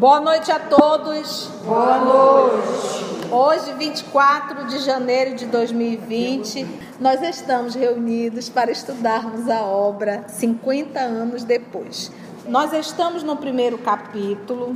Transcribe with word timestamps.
Boa 0.00 0.18
noite 0.18 0.50
a 0.50 0.58
todos. 0.58 1.50
Boa 1.62 1.98
noite. 1.98 3.28
Hoje, 3.30 3.74
24 3.74 4.64
de 4.68 4.78
janeiro 4.78 5.36
de 5.36 5.44
2020, 5.44 6.66
nós 6.98 7.20
estamos 7.20 7.74
reunidos 7.74 8.48
para 8.48 8.70
estudarmos 8.70 9.46
a 9.50 9.60
obra 9.60 10.24
50 10.26 10.98
anos 10.98 11.44
depois. 11.44 12.10
Nós 12.48 12.72
estamos 12.72 13.22
no 13.22 13.36
primeiro 13.36 13.76
capítulo, 13.76 14.74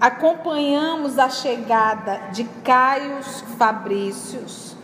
acompanhamos 0.00 1.18
a 1.18 1.28
chegada 1.28 2.28
de 2.30 2.44
Caio 2.62 3.24
Fabrícios 3.58 4.76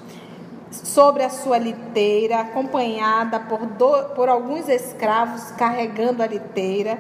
sobre 0.73 1.23
a 1.23 1.31
sua 1.31 1.59
liteira, 1.59 2.41
acompanhada 2.41 3.39
por, 3.39 3.65
do, 3.67 4.15
por 4.17 4.29
alguns 4.29 4.69
escravos 4.69 5.53
carregando 5.53 6.25
a 6.25 6.27
liteira 6.27 6.99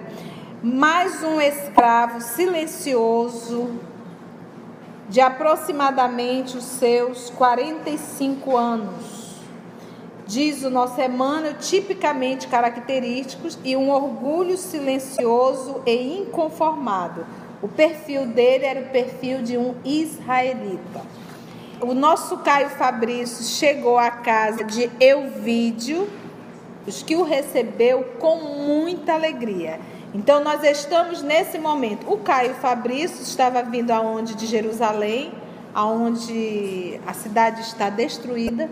mais 0.62 1.22
um 1.22 1.40
escravo 1.40 2.20
silencioso 2.20 3.80
de 5.08 5.18
aproximadamente 5.18 6.58
os 6.58 6.64
seus 6.64 7.30
45 7.30 8.56
anos. 8.56 9.30
Diz 10.26 10.62
o 10.62 10.68
nosso 10.68 11.00
Emmanuel, 11.00 11.54
tipicamente 11.54 12.46
característicos 12.46 13.58
e 13.64 13.74
um 13.74 13.90
orgulho 13.90 14.58
silencioso 14.58 15.80
e 15.86 16.18
inconformado. 16.18 17.26
O 17.62 17.66
perfil 17.66 18.26
dele 18.26 18.66
era 18.66 18.80
o 18.80 18.90
perfil 18.90 19.42
de 19.42 19.56
um 19.56 19.74
israelita. 19.82 21.00
O 21.80 21.94
nosso 21.94 22.36
Caio 22.38 22.68
Fabrício 22.68 23.44
chegou 23.44 23.98
à 23.98 24.10
casa 24.10 24.62
de 24.62 24.90
Euvídio, 25.00 26.06
os 26.86 27.02
que 27.02 27.16
o 27.16 27.22
recebeu 27.22 28.04
com 28.18 28.36
muita 28.36 29.14
alegria. 29.14 29.80
Então 30.12 30.42
nós 30.42 30.64
estamos 30.64 31.22
nesse 31.22 31.56
momento. 31.56 32.12
O 32.12 32.18
Caio 32.18 32.54
Fabrício 32.54 33.22
estava 33.22 33.62
vindo 33.62 33.92
aonde 33.92 34.34
de 34.34 34.44
Jerusalém, 34.44 35.32
aonde 35.72 37.00
a 37.06 37.12
cidade 37.12 37.60
está 37.60 37.88
destruída, 37.88 38.68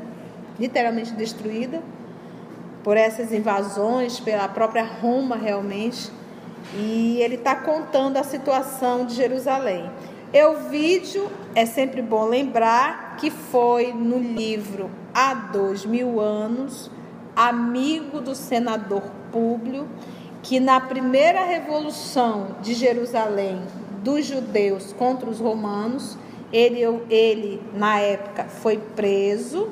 literalmente 0.58 1.12
destruída 1.12 1.80
por 2.82 2.96
essas 2.96 3.32
invasões, 3.32 4.18
pela 4.18 4.48
própria 4.48 4.82
Roma 4.82 5.36
realmente. 5.36 6.10
E 6.74 7.20
ele 7.20 7.36
está 7.36 7.54
contando 7.54 8.16
a 8.16 8.24
situação 8.24 9.06
de 9.06 9.14
Jerusalém. 9.14 9.88
vídeo 10.68 11.30
é 11.54 11.64
sempre 11.64 12.02
bom 12.02 12.24
lembrar 12.24 13.16
que 13.16 13.30
foi 13.30 13.92
no 13.92 14.18
livro 14.18 14.90
Há 15.14 15.34
Dois 15.34 15.86
Mil 15.86 16.18
Anos, 16.18 16.90
amigo 17.36 18.20
do 18.20 18.34
senador 18.34 19.04
Públio 19.30 19.86
que 20.42 20.60
na 20.60 20.80
primeira 20.80 21.44
revolução 21.44 22.56
de 22.62 22.74
Jerusalém 22.74 23.60
dos 24.02 24.26
judeus 24.26 24.92
contra 24.92 25.28
os 25.28 25.40
romanos, 25.40 26.16
ele, 26.52 26.82
ele 27.10 27.62
na 27.74 27.98
época 27.98 28.44
foi 28.44 28.78
preso 28.78 29.68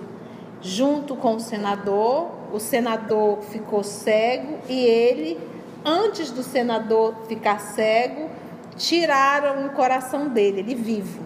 junto 0.60 1.14
com 1.16 1.36
o 1.36 1.40
senador. 1.40 2.30
O 2.52 2.58
senador 2.58 3.42
ficou 3.42 3.82
cego 3.82 4.58
e 4.68 4.84
ele, 4.84 5.38
antes 5.84 6.30
do 6.30 6.42
senador 6.42 7.14
ficar 7.28 7.60
cego, 7.60 8.28
tiraram 8.76 9.66
o 9.66 9.70
coração 9.70 10.28
dele, 10.28 10.60
ele 10.60 10.74
vivo. 10.74 11.24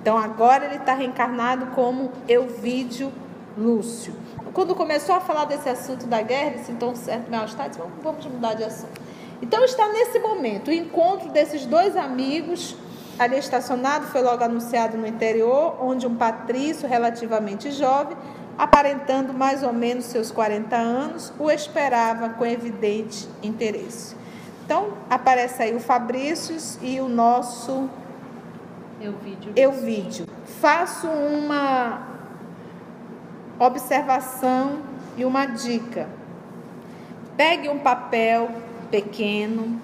Então 0.00 0.16
agora 0.16 0.66
ele 0.66 0.76
está 0.76 0.94
reencarnado 0.94 1.66
como 1.74 2.10
Euvídio 2.28 3.12
Lúcio 3.56 4.14
quando 4.52 4.74
começou 4.74 5.14
a 5.14 5.20
falar 5.20 5.44
desse 5.44 5.68
assunto 5.68 6.06
da 6.06 6.22
guerra, 6.22 6.50
desse 6.50 6.72
então 6.72 6.94
certo 6.94 7.30
mal-estar, 7.30 7.68
disse, 7.68 7.80
vamos 8.02 8.26
mudar 8.26 8.54
de 8.54 8.64
assunto. 8.64 9.00
Então 9.40 9.64
está 9.64 9.88
nesse 9.88 10.18
momento, 10.18 10.68
o 10.68 10.72
encontro 10.72 11.30
desses 11.30 11.64
dois 11.64 11.96
amigos, 11.96 12.76
ali 13.18 13.38
estacionado, 13.38 14.06
foi 14.06 14.22
logo 14.22 14.42
anunciado 14.42 14.96
no 14.96 15.06
interior, 15.06 15.76
onde 15.80 16.06
um 16.06 16.16
patrício 16.16 16.88
relativamente 16.88 17.70
jovem, 17.70 18.16
aparentando 18.56 19.32
mais 19.32 19.62
ou 19.62 19.72
menos 19.72 20.06
seus 20.06 20.32
40 20.32 20.74
anos, 20.76 21.32
o 21.38 21.50
esperava 21.50 22.30
com 22.30 22.44
evidente 22.44 23.28
interesse. 23.42 24.16
Então, 24.64 24.94
aparece 25.08 25.62
aí 25.62 25.74
o 25.74 25.80
Fabrício 25.80 26.56
e 26.82 27.00
o 27.00 27.08
nosso 27.08 27.88
Euvídio. 29.00 29.52
Euvídio. 29.54 30.26
Faço 30.60 31.06
uma 31.06 32.17
observação 33.58 34.80
e 35.16 35.24
uma 35.24 35.46
dica. 35.46 36.08
Pegue 37.36 37.68
um 37.68 37.78
papel 37.78 38.50
pequeno 38.90 39.80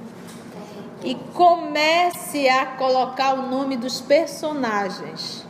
e 1.02 1.14
comece 1.34 2.48
a 2.48 2.66
colocar 2.66 3.34
o 3.34 3.48
nome 3.48 3.76
dos 3.76 4.00
personagens. 4.00 5.44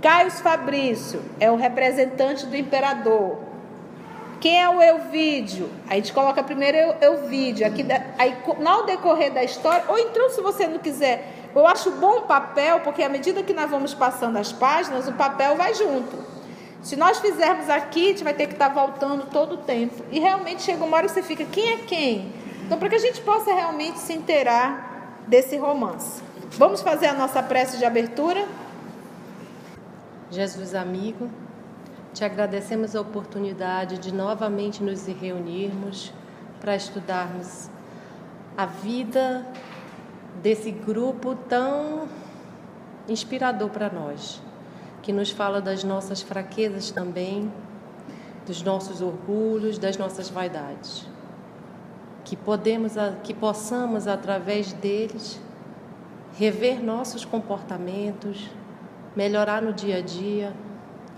Caio 0.00 0.30
Fabrício 0.30 1.22
é 1.40 1.50
o 1.50 1.56
representante 1.56 2.46
do 2.46 2.56
imperador. 2.56 3.38
Quem 4.40 4.62
é 4.62 4.68
o 4.68 4.82
Euvídio? 4.82 5.70
A 5.88 5.94
gente 5.94 6.12
coloca 6.12 6.42
primeiro 6.42 6.76
Euvídio. 7.00 7.66
Aqui, 7.66 7.82
aí, 8.18 8.36
no 8.58 8.82
decorrer 8.82 9.32
da 9.32 9.42
história, 9.42 9.84
ou 9.88 9.98
então, 9.98 10.28
se 10.28 10.42
você 10.42 10.66
não 10.66 10.78
quiser, 10.78 11.48
eu 11.54 11.66
acho 11.66 11.90
bom 11.92 12.18
o 12.18 12.22
papel, 12.22 12.80
porque 12.80 13.02
à 13.02 13.08
medida 13.08 13.42
que 13.42 13.54
nós 13.54 13.70
vamos 13.70 13.94
passando 13.94 14.36
as 14.36 14.52
páginas, 14.52 15.08
o 15.08 15.12
papel 15.12 15.56
vai 15.56 15.74
junto. 15.74 16.33
Se 16.84 16.96
nós 16.96 17.18
fizermos 17.18 17.70
aqui, 17.70 18.04
a 18.04 18.08
gente 18.08 18.22
vai 18.22 18.34
ter 18.34 18.46
que 18.46 18.52
estar 18.52 18.68
tá 18.68 18.74
voltando 18.74 19.24
todo 19.30 19.54
o 19.54 19.56
tempo. 19.56 20.04
E 20.12 20.20
realmente 20.20 20.62
chega 20.62 20.84
uma 20.84 20.98
hora 20.98 21.06
que 21.06 21.14
você 21.14 21.22
fica, 21.22 21.42
quem 21.46 21.72
é 21.72 21.76
quem? 21.78 22.30
Então, 22.62 22.78
para 22.78 22.90
que 22.90 22.94
a 22.94 22.98
gente 22.98 23.22
possa 23.22 23.54
realmente 23.54 23.98
se 23.98 24.12
inteirar 24.12 25.16
desse 25.26 25.56
romance. 25.56 26.22
Vamos 26.58 26.82
fazer 26.82 27.06
a 27.06 27.14
nossa 27.14 27.42
prece 27.42 27.78
de 27.78 27.86
abertura? 27.86 28.46
Jesus 30.30 30.74
amigo, 30.74 31.30
te 32.12 32.22
agradecemos 32.22 32.94
a 32.94 33.00
oportunidade 33.00 33.96
de 33.96 34.12
novamente 34.12 34.82
nos 34.82 35.06
reunirmos 35.06 36.12
para 36.60 36.76
estudarmos 36.76 37.70
a 38.58 38.66
vida 38.66 39.46
desse 40.42 40.70
grupo 40.70 41.34
tão 41.48 42.06
inspirador 43.08 43.70
para 43.70 43.88
nós 43.88 44.42
que 45.04 45.12
nos 45.12 45.30
fala 45.30 45.60
das 45.60 45.84
nossas 45.84 46.22
fraquezas 46.22 46.90
também, 46.90 47.52
dos 48.46 48.62
nossos 48.62 49.02
orgulhos, 49.02 49.76
das 49.76 49.98
nossas 49.98 50.30
vaidades. 50.30 51.06
Que 52.24 52.34
podemos 52.34 52.94
que 53.22 53.34
possamos 53.34 54.06
através 54.06 54.72
deles 54.72 55.38
rever 56.38 56.82
nossos 56.82 57.22
comportamentos, 57.22 58.50
melhorar 59.14 59.60
no 59.60 59.74
dia 59.74 59.98
a 59.98 60.00
dia, 60.00 60.54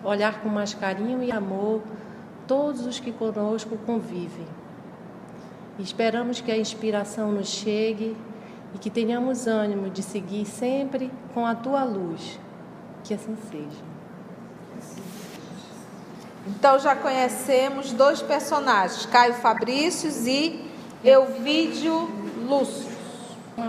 olhar 0.02 0.40
com 0.40 0.48
mais 0.48 0.74
carinho 0.74 1.22
e 1.22 1.30
amor 1.30 1.80
todos 2.44 2.86
os 2.86 2.98
que 2.98 3.12
conosco 3.12 3.78
convivem. 3.86 4.48
esperamos 5.78 6.40
que 6.40 6.50
a 6.50 6.58
inspiração 6.58 7.30
nos 7.30 7.50
chegue 7.50 8.16
e 8.74 8.78
que 8.78 8.90
tenhamos 8.90 9.46
ânimo 9.46 9.88
de 9.88 10.02
seguir 10.02 10.44
sempre 10.44 11.08
com 11.32 11.46
a 11.46 11.54
tua 11.54 11.84
luz 11.84 12.40
que 13.06 13.14
assim 13.14 13.36
seja. 13.50 13.84
Então 16.46 16.78
já 16.78 16.94
conhecemos 16.94 17.92
dois 17.92 18.20
personagens, 18.20 19.06
Caio 19.06 19.34
Fabrícios 19.34 20.26
e 20.26 20.70
Euvídio 21.04 22.08
Lúcio. 22.48 22.96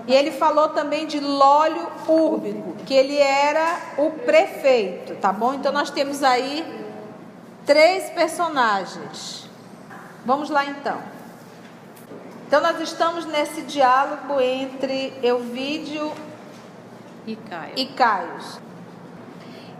E 0.06 0.13
ele 0.13 0.31
falou 0.31 0.69
também 0.69 1.07
de 1.07 1.19
Lólio 1.19 1.88
Úrbico, 2.07 2.75
que 2.86 2.94
ele 2.94 3.18
era 3.18 3.80
o 3.98 4.12
prefeito, 4.12 5.16
tá 5.16 5.31
bom? 5.31 5.54
Então 5.54 5.72
nós 5.72 5.89
temos 5.89 6.24
aí 6.24 6.66
três 7.66 8.10
personagens. 8.10 9.50
Vamos 10.25 10.50
lá 10.50 10.66
então. 10.66 11.01
Então 12.48 12.62
nós 12.62 12.80
estamos 12.81 13.25
nesse 13.25 13.62
diálogo 13.62 14.39
entre 14.42 15.13
Euvídio 15.24 16.12
e 17.25 17.36
Caio. 17.36 17.74
E 17.75 17.86
Caio. 17.88 18.67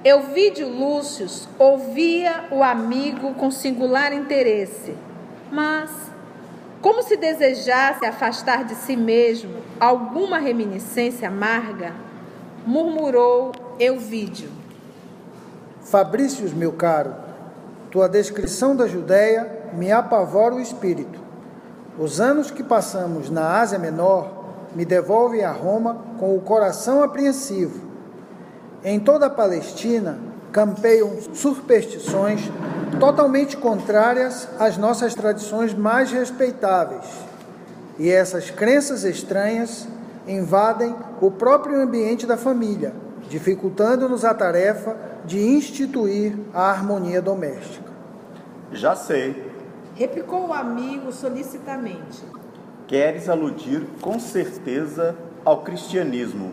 Euvídio 0.04 0.70
Lúcio 0.70 1.26
ouvia 1.58 2.46
o 2.52 2.64
amigo 2.64 3.34
com 3.34 3.50
singular 3.50 4.14
interesse, 4.14 4.96
mas, 5.52 5.90
como 6.82 7.02
se 7.02 7.18
desejasse 7.18 8.06
afastar 8.06 8.64
de 8.64 8.76
si 8.76 8.96
mesmo 8.96 9.56
alguma 9.80 10.38
reminiscência 10.38 11.28
amarga, 11.30 11.94
murmurou 12.66 13.52
Euvídio. 13.80 14.52
Fabrícios, 15.82 16.54
meu 16.54 16.74
caro, 16.74 17.16
tua 17.90 18.08
descrição 18.08 18.76
da 18.76 18.88
Judéia 18.88 19.72
me 19.74 19.92
apavora 19.92 20.54
o 20.54 20.62
espírito. 20.62 21.20
Os 21.98 22.22
anos 22.22 22.52
que 22.52 22.64
passamos 22.64 23.32
na 23.32 23.60
Ásia 23.60 23.80
Menor 23.80 24.46
me 24.76 24.86
devolvem 24.86 25.44
a 25.44 25.52
Roma 25.52 26.06
com 26.20 26.36
o 26.36 26.42
coração 26.42 27.02
apreensivo 27.02 27.87
em 28.84 29.00
toda 29.00 29.26
a 29.26 29.30
Palestina 29.30 30.18
campeiam 30.52 31.18
superstições 31.34 32.42
totalmente 33.00 33.58
contrárias 33.58 34.48
às 34.60 34.78
nossas 34.78 35.14
tradições 35.14 35.74
mais 35.74 36.12
respeitáveis. 36.12 37.06
E 38.00 38.10
essas 38.10 38.50
crenças 38.50 39.04
estranhas 39.04 39.88
invadem 40.28 40.96
o 41.22 41.32
próprio 41.32 41.82
ambiente 41.82 42.26
da 42.26 42.38
família, 42.38 42.94
dificultando-nos 43.30 44.24
a 44.24 44.34
tarefa 44.34 44.96
de 45.26 45.40
instituir 45.40 46.38
a 46.54 46.70
harmonia 46.70 47.22
doméstica. 47.22 47.92
Já 48.72 48.96
sei. 48.96 49.52
Replicou 49.96 50.48
o 50.48 50.54
amigo 50.54 51.12
solicitamente. 51.12 52.24
Queres 52.86 53.28
aludir 53.28 53.86
com 54.02 54.20
certeza 54.20 55.16
ao 55.44 55.62
cristianismo, 55.62 56.52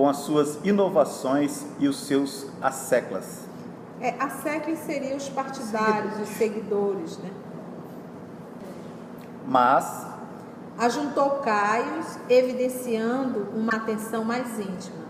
com 0.00 0.08
as 0.08 0.16
suas 0.16 0.58
inovações 0.64 1.66
e 1.78 1.86
os 1.86 2.06
seus 2.06 2.46
asseclas. 2.62 3.40
É, 4.00 4.14
asseclas 4.18 4.78
seriam 4.78 5.14
os 5.18 5.28
partidários, 5.28 6.18
os 6.22 6.28
seguidores, 6.38 7.18
né? 7.18 7.30
Mas 9.46 10.06
Ajuntou 10.78 11.32
Caios, 11.40 12.18
evidenciando 12.30 13.48
uma 13.54 13.72
atenção 13.76 14.24
mais 14.24 14.58
íntima. 14.58 15.04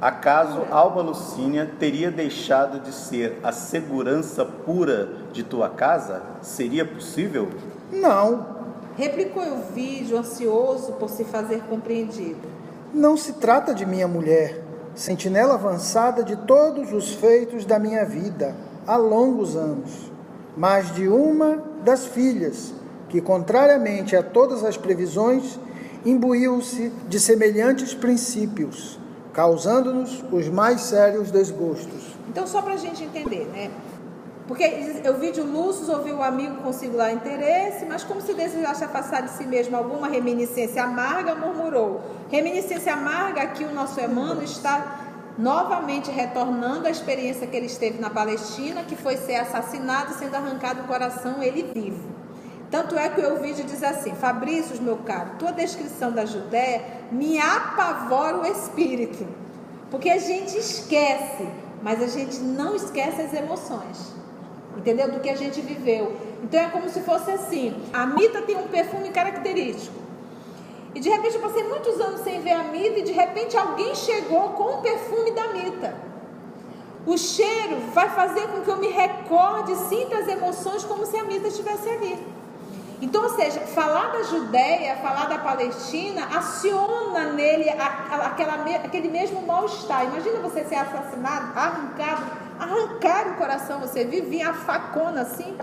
acaso 0.00 0.62
Alba 0.70 1.02
Lucínia 1.02 1.70
teria 1.78 2.10
deixado 2.10 2.80
de 2.80 2.90
ser 2.90 3.38
a 3.42 3.52
segurança 3.52 4.46
pura 4.46 5.10
de 5.30 5.42
tua 5.42 5.68
casa? 5.68 6.22
Seria 6.40 6.86
possível? 6.86 7.50
Não, 7.92 8.54
Replicou 8.96 9.42
o 9.42 9.72
vídeo, 9.74 10.16
ansioso 10.16 10.92
por 10.92 11.10
se 11.10 11.24
fazer 11.24 11.62
compreendido. 11.64 12.53
Não 12.94 13.16
se 13.16 13.34
trata 13.34 13.74
de 13.74 13.84
minha 13.84 14.06
mulher, 14.06 14.62
sentinela 14.94 15.54
avançada 15.54 16.22
de 16.22 16.36
todos 16.36 16.92
os 16.92 17.12
feitos 17.12 17.64
da 17.64 17.78
minha 17.78 18.04
vida 18.04 18.54
há 18.86 18.96
longos 18.96 19.56
anos, 19.56 20.12
mas 20.56 20.94
de 20.94 21.08
uma 21.08 21.62
das 21.84 22.06
filhas 22.06 22.72
que, 23.08 23.20
contrariamente 23.20 24.14
a 24.14 24.22
todas 24.22 24.62
as 24.64 24.76
previsões, 24.76 25.58
imbuiu-se 26.04 26.92
de 27.08 27.18
semelhantes 27.18 27.94
princípios, 27.94 28.98
causando-nos 29.32 30.22
os 30.30 30.48
mais 30.48 30.82
sérios 30.82 31.30
desgostos. 31.30 32.14
Então, 32.28 32.46
só 32.46 32.62
para 32.62 32.74
a 32.74 32.76
gente 32.76 33.02
entender, 33.02 33.46
né? 33.52 33.70
Porque 34.46 34.62
eu 35.02 35.18
vi 35.18 35.32
de 35.32 35.40
Lúcio, 35.40 35.90
ouviu 35.90 36.16
o 36.16 36.22
amigo 36.22 36.56
com 36.56 36.70
singular 36.70 37.12
interesse, 37.12 37.86
mas 37.86 38.04
como 38.04 38.20
se 38.20 38.34
desejasse 38.34 38.84
afastar 38.84 39.22
de 39.22 39.30
si 39.30 39.44
mesmo 39.44 39.74
alguma 39.74 40.06
reminiscência 40.06 40.84
amarga, 40.84 41.34
murmurou. 41.34 42.02
Reminiscência 42.30 42.92
amarga, 42.92 43.40
aqui 43.40 43.64
o 43.64 43.72
nosso 43.72 43.98
Emmanuel 43.98 44.42
está 44.42 45.00
novamente 45.38 46.10
retornando 46.10 46.86
à 46.86 46.90
experiência 46.90 47.46
que 47.46 47.56
ele 47.56 47.66
esteve 47.66 47.98
na 47.98 48.10
Palestina, 48.10 48.82
que 48.82 48.94
foi 48.94 49.16
ser 49.16 49.36
assassinado, 49.36 50.12
sendo 50.14 50.34
arrancado 50.34 50.82
o 50.82 50.84
coração, 50.84 51.42
ele 51.42 51.70
vivo. 51.74 52.14
Tanto 52.70 52.98
é 52.98 53.08
que 53.08 53.20
o 53.20 53.24
Elvídio 53.24 53.64
diz 53.64 53.82
assim: 53.82 54.14
Fabrício, 54.14 54.80
meu 54.82 54.98
caro, 54.98 55.30
tua 55.38 55.52
descrição 55.52 56.12
da 56.12 56.26
Judéia 56.26 56.82
me 57.10 57.38
apavora 57.38 58.38
o 58.38 58.46
espírito. 58.46 59.26
Porque 59.90 60.10
a 60.10 60.18
gente 60.18 60.58
esquece, 60.58 61.48
mas 61.82 62.02
a 62.02 62.08
gente 62.08 62.40
não 62.40 62.74
esquece 62.74 63.22
as 63.22 63.32
emoções. 63.32 64.13
Entendeu? 64.76 65.10
Do 65.10 65.20
que 65.20 65.30
a 65.30 65.36
gente 65.36 65.60
viveu. 65.60 66.16
Então 66.42 66.60
é 66.60 66.68
como 66.68 66.88
se 66.88 67.00
fosse 67.00 67.30
assim: 67.30 67.74
a 67.92 68.06
Mita 68.06 68.42
tem 68.42 68.56
um 68.56 68.68
perfume 68.68 69.10
característico. 69.10 70.04
E 70.94 71.00
de 71.00 71.08
repente 71.08 71.34
eu 71.34 71.40
passei 71.40 71.64
muitos 71.64 72.00
anos 72.00 72.20
sem 72.20 72.40
ver 72.40 72.52
a 72.52 72.64
Mita 72.64 73.00
e 73.00 73.02
de 73.02 73.12
repente 73.12 73.56
alguém 73.56 73.94
chegou 73.94 74.50
com 74.50 74.74
o 74.74 74.82
perfume 74.82 75.32
da 75.32 75.48
Mita. 75.48 75.94
O 77.06 77.18
cheiro 77.18 77.76
vai 77.92 78.08
fazer 78.10 78.46
com 78.48 78.62
que 78.62 78.70
eu 78.70 78.76
me 78.76 78.88
recorde, 78.88 79.76
sinta 79.76 80.18
as 80.18 80.28
emoções 80.28 80.84
como 80.84 81.04
se 81.04 81.16
a 81.16 81.24
Mita 81.24 81.48
estivesse 81.48 81.88
ali. 81.88 82.34
Então, 83.02 83.24
ou 83.24 83.28
seja, 83.30 83.60
falar 83.60 84.12
da 84.12 84.22
Judéia, 84.22 84.96
falar 84.96 85.26
da 85.26 85.38
Palestina, 85.38 86.26
aciona 86.34 87.32
nele 87.32 87.68
aquela, 87.68 88.64
aquele 88.82 89.08
mesmo 89.08 89.42
mal-estar. 89.42 90.04
Imagina 90.06 90.38
você 90.38 90.64
ser 90.64 90.76
assassinado, 90.76 91.58
arrancado, 91.58 92.22
arrancar 92.58 93.28
o 93.32 93.34
coração, 93.36 93.80
você 93.80 94.04
vivia 94.04 94.50
a 94.50 94.54
facona 94.54 95.22
assim. 95.22 95.56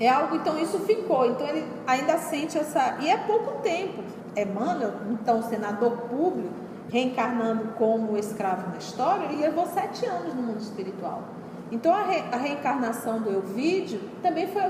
É 0.00 0.08
algo, 0.08 0.36
então 0.36 0.58
isso 0.58 0.78
ficou. 0.80 1.26
Então 1.26 1.46
ele 1.46 1.66
ainda 1.86 2.18
sente 2.18 2.58
essa. 2.58 2.96
E 3.00 3.08
é 3.08 3.16
pouco 3.16 3.62
tempo. 3.62 4.02
Emmanuel, 4.36 4.94
então 5.10 5.42
senador 5.42 5.92
público, 6.08 6.52
reencarnando 6.90 7.68
como 7.78 8.16
escravo 8.16 8.70
na 8.70 8.78
história, 8.78 9.26
ele 9.26 9.42
levou 9.42 9.66
sete 9.66 10.04
anos 10.06 10.34
no 10.34 10.42
mundo 10.42 10.60
espiritual. 10.60 11.22
Então 11.70 11.94
a, 11.94 12.02
re... 12.02 12.24
a 12.32 12.36
reencarnação 12.36 13.20
do 13.20 13.30
Elvídio 13.30 14.00
também 14.22 14.48
foi 14.48 14.62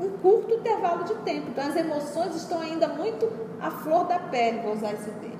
um 0.00 0.10
curto 0.18 0.54
intervalo 0.54 1.04
de 1.04 1.14
tempo. 1.16 1.48
Então 1.48 1.66
as 1.66 1.76
emoções 1.76 2.36
estão 2.36 2.60
ainda 2.60 2.88
muito 2.88 3.28
à 3.60 3.70
flor 3.70 4.06
da 4.06 4.18
pele, 4.18 4.60
vou 4.60 4.74
usar 4.74 4.92
esse 4.92 5.10
termo. 5.10 5.39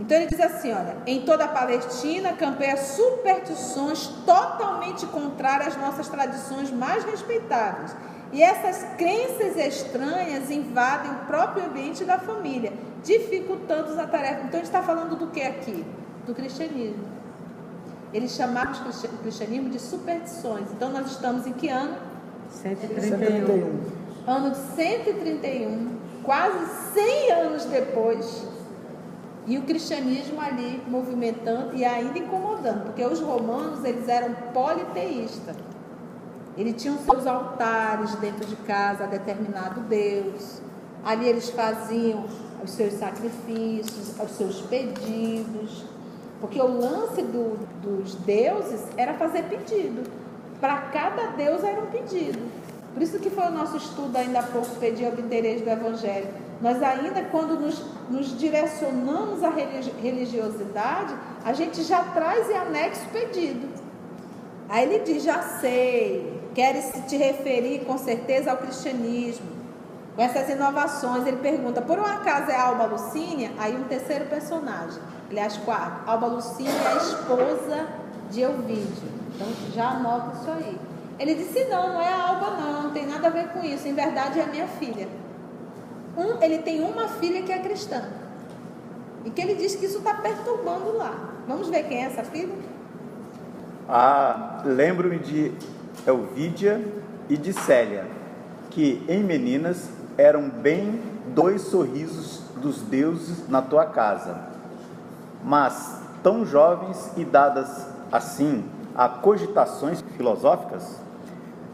Então 0.00 0.16
ele 0.16 0.26
diz 0.26 0.40
assim, 0.40 0.72
olha, 0.72 0.96
em 1.06 1.20
toda 1.20 1.44
a 1.44 1.48
Palestina 1.48 2.32
campeia 2.32 2.76
superstições 2.78 4.08
totalmente 4.24 5.06
contrárias 5.06 5.74
às 5.74 5.76
nossas 5.76 6.08
tradições 6.08 6.70
mais 6.70 7.04
respeitáveis. 7.04 7.94
E 8.32 8.42
essas 8.42 8.82
crenças 8.96 9.56
estranhas 9.56 10.50
invadem 10.50 11.10
o 11.10 11.26
próprio 11.26 11.66
ambiente 11.66 12.04
da 12.04 12.18
família, 12.18 12.72
dificultando 13.04 14.00
a 14.00 14.06
tarefa. 14.06 14.44
Então 14.44 14.52
a 14.52 14.56
gente 14.56 14.64
está 14.64 14.82
falando 14.82 15.16
do 15.18 15.26
que 15.26 15.42
aqui? 15.42 15.84
Do 16.26 16.34
cristianismo. 16.34 17.04
Eles 18.12 18.32
chamavam 18.32 18.72
o 18.72 19.18
cristianismo 19.18 19.68
de 19.68 19.78
superstições. 19.78 20.70
Então 20.72 20.90
nós 20.90 21.10
estamos 21.10 21.46
em 21.46 21.52
que 21.52 21.68
ano? 21.68 21.96
131. 22.48 23.80
Ano 24.26 24.50
de 24.50 24.56
131, 24.56 25.88
quase 26.22 26.92
100 26.94 27.32
anos 27.32 27.64
depois, 27.64 28.44
e 29.46 29.58
o 29.58 29.62
cristianismo 29.62 30.40
ali 30.40 30.82
movimentando 30.86 31.74
e 31.74 31.84
ainda 31.84 32.18
incomodando, 32.18 32.84
porque 32.84 33.04
os 33.04 33.20
romanos 33.20 33.84
eles 33.84 34.08
eram 34.08 34.34
politeístas. 34.52 35.56
Eles 36.56 36.80
tinham 36.80 36.98
seus 36.98 37.26
altares 37.26 38.14
dentro 38.16 38.44
de 38.44 38.56
casa 38.56 39.04
a 39.04 39.06
determinado 39.06 39.80
Deus. 39.82 40.60
Ali 41.04 41.26
eles 41.26 41.48
faziam 41.50 42.26
os 42.62 42.70
seus 42.70 42.94
sacrifícios, 42.94 44.14
os 44.20 44.30
seus 44.32 44.60
pedidos. 44.62 45.84
Porque 46.40 46.60
o 46.60 46.66
lance 46.66 47.22
do, 47.22 47.58
dos 47.82 48.14
deuses 48.16 48.82
era 48.96 49.14
fazer 49.14 49.44
pedido. 49.44 50.10
Para 50.60 50.76
cada 50.82 51.28
Deus 51.28 51.64
era 51.64 51.80
um 51.80 51.86
pedido. 51.86 52.40
Por 52.92 53.02
isso 53.02 53.18
que 53.18 53.30
foi 53.30 53.46
o 53.46 53.50
nosso 53.50 53.76
estudo 53.76 54.16
ainda 54.16 54.40
há 54.40 54.42
pouco, 54.42 54.74
pedir 54.76 55.06
obtereis 55.06 55.62
do 55.62 55.70
Evangelho. 55.70 56.28
Nós 56.60 56.82
ainda, 56.82 57.22
quando 57.24 57.58
nos, 57.58 57.82
nos 58.10 58.38
direcionamos 58.38 59.42
à 59.42 59.50
religiosidade, 59.50 61.14
a 61.44 61.52
gente 61.54 61.82
já 61.82 62.04
traz 62.04 62.48
e 62.50 62.52
anexa 62.52 63.02
o 63.06 63.08
pedido. 63.08 63.68
Aí 64.68 64.84
ele 64.84 65.04
diz, 65.04 65.22
já 65.22 65.42
sei, 65.42 66.40
queres 66.54 66.92
te 67.08 67.16
referir 67.16 67.84
com 67.86 67.96
certeza 67.96 68.50
ao 68.50 68.58
cristianismo. 68.58 69.46
Com 70.14 70.22
essas 70.22 70.50
inovações, 70.50 71.26
ele 71.26 71.38
pergunta, 71.38 71.80
por 71.80 71.98
um 71.98 72.04
acaso 72.04 72.50
é 72.50 72.56
Alba 72.56 72.84
Lucínia? 72.84 73.52
Aí 73.58 73.74
um 73.74 73.84
terceiro 73.84 74.26
personagem, 74.26 75.00
aliás, 75.30 75.56
quatro. 75.58 76.02
Alba 76.06 76.26
Lucínia 76.26 76.72
é 76.72 76.92
a 76.92 76.96
esposa 76.96 77.86
de 78.30 78.42
Elvídio. 78.42 79.08
Então 79.34 79.48
já 79.72 79.90
anota 79.90 80.36
isso 80.36 80.50
aí. 80.50 80.78
Ele 81.18 81.34
disse: 81.34 81.64
não, 81.64 81.94
não 81.94 82.02
é 82.02 82.12
a 82.12 82.28
Alba, 82.28 82.50
não, 82.50 82.82
não 82.82 82.90
tem 82.90 83.06
nada 83.06 83.28
a 83.28 83.30
ver 83.30 83.48
com 83.48 83.64
isso. 83.64 83.88
Em 83.88 83.94
verdade 83.94 84.40
é 84.40 84.46
minha 84.46 84.66
filha. 84.66 85.08
Um, 86.16 86.42
ele 86.42 86.58
tem 86.58 86.82
uma 86.82 87.08
filha 87.08 87.42
que 87.42 87.52
é 87.52 87.58
cristã. 87.58 88.02
E 89.24 89.30
que 89.30 89.40
ele 89.40 89.54
diz 89.54 89.76
que 89.76 89.86
isso 89.86 89.98
está 89.98 90.14
perturbando 90.14 90.96
lá. 90.96 91.14
Vamos 91.46 91.68
ver 91.68 91.84
quem 91.84 92.02
é 92.02 92.06
essa 92.06 92.24
filha? 92.24 92.54
Ah, 93.88 94.62
lembro-me 94.64 95.18
de 95.18 95.52
Elvídia 96.06 96.80
e 97.28 97.36
de 97.36 97.52
Célia, 97.52 98.06
que 98.70 99.04
em 99.08 99.22
meninas 99.22 99.90
eram 100.16 100.48
bem 100.48 101.00
dois 101.34 101.62
sorrisos 101.62 102.42
dos 102.56 102.82
deuses 102.82 103.48
na 103.48 103.62
tua 103.62 103.86
casa, 103.86 104.38
mas 105.44 106.00
tão 106.22 106.44
jovens 106.44 107.10
e 107.16 107.24
dadas 107.24 107.86
assim 108.12 108.64
a 108.94 109.08
cogitações 109.08 110.02
filosóficas? 110.16 111.00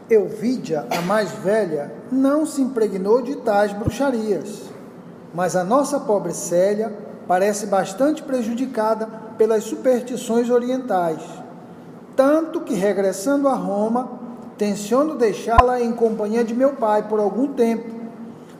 Euvídia, 0.09 0.85
a 0.89 1.01
mais 1.01 1.31
velha, 1.31 1.91
não 2.09 2.45
se 2.45 2.61
impregnou 2.61 3.21
de 3.21 3.35
tais 3.35 3.73
bruxarias, 3.73 4.63
mas 5.33 5.53
a 5.53 5.65
nossa 5.65 5.99
pobre 5.99 6.33
Célia 6.33 6.93
parece 7.27 7.65
bastante 7.65 8.23
prejudicada 8.23 9.05
pelas 9.37 9.65
superstições 9.65 10.49
orientais, 10.49 11.21
tanto 12.15 12.61
que, 12.61 12.73
regressando 12.73 13.49
a 13.49 13.53
Roma, 13.53 14.09
tenciono 14.57 15.15
deixá-la 15.15 15.81
em 15.81 15.91
companhia 15.91 16.43
de 16.43 16.53
meu 16.53 16.73
pai 16.73 17.03
por 17.03 17.19
algum 17.19 17.49
tempo. 17.49 17.97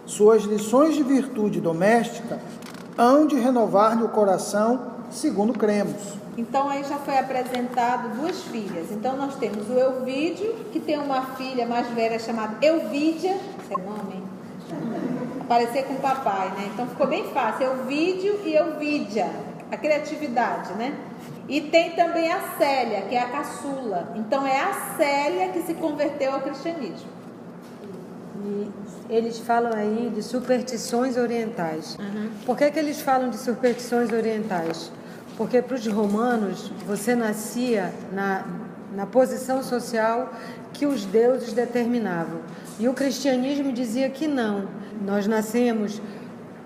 Suas 0.06 0.44
lições 0.44 0.96
de 0.96 1.04
virtude 1.04 1.62
doméstica 1.62 2.40
hão 2.98 3.26
de 3.26 3.36
renovar-lhe 3.38 4.04
o 4.04 4.10
coração, 4.10 4.97
segundo 5.10 5.54
cremos. 5.54 6.16
Então 6.38 6.70
aí 6.70 6.84
já 6.84 6.98
foi 6.98 7.18
apresentado 7.18 8.16
duas 8.18 8.42
filhas. 8.44 8.92
Então 8.92 9.18
nós 9.18 9.36
temos 9.36 9.70
o 9.70 9.80
Elvídio, 9.80 10.54
que 10.72 10.80
tem 10.80 11.00
uma 11.00 11.36
filha 11.36 11.66
mais 11.66 11.88
velha 11.88 12.20
chamada 12.20 12.64
Elvídia, 12.64 13.36
esse 13.60 13.74
é 13.74 13.78
nome, 13.78 14.14
hein? 14.16 14.28
parecer 15.48 15.84
com 15.86 15.94
o 15.94 16.00
papai, 16.00 16.50
né? 16.50 16.70
Então 16.74 16.88
ficou 16.88 17.08
bem 17.08 17.32
fácil. 17.32 17.66
Eu 17.66 17.86
vídeo 17.86 18.40
e 18.46 18.54
eu 18.54 18.78
vídia. 18.78 19.30
A 19.72 19.76
criatividade, 19.76 20.74
né? 20.74 20.94
E 21.50 21.62
tem 21.62 21.92
também 21.92 22.32
a 22.32 22.58
Célia, 22.58 23.02
que 23.02 23.16
é 23.16 23.22
a 23.22 23.30
caçula. 23.30 24.14
Então 24.16 24.46
é 24.46 24.60
a 24.60 24.96
Célia 24.98 25.50
que 25.50 25.62
se 25.62 25.74
converteu 25.74 26.34
ao 26.34 26.42
cristianismo. 26.42 27.18
E 28.46 28.70
eles 29.10 29.40
falam 29.40 29.74
aí 29.74 30.12
de 30.14 30.22
superstições 30.22 31.18
orientais. 31.18 31.98
Uhum. 32.00 32.30
Por 32.46 32.58
que, 32.58 32.70
que 32.70 32.80
eles 32.80 33.02
falam 33.02 33.30
de 33.30 33.38
superstições 33.38 34.12
orientais? 34.12 34.92
Porque 35.38 35.62
para 35.62 35.76
os 35.76 35.86
romanos 35.88 36.72
você 36.86 37.16
nascia 37.16 37.94
na, 38.12 38.46
na 38.94 39.06
posição 39.06 39.62
social 39.62 40.34
que 40.74 40.86
os 40.86 41.06
deuses 41.06 41.54
determinavam. 41.54 42.42
E 42.80 42.88
o 42.88 42.94
cristianismo 42.94 43.72
dizia 43.72 44.10
que 44.10 44.28
não. 44.28 44.68
Nós 45.06 45.28
nascemos 45.28 46.02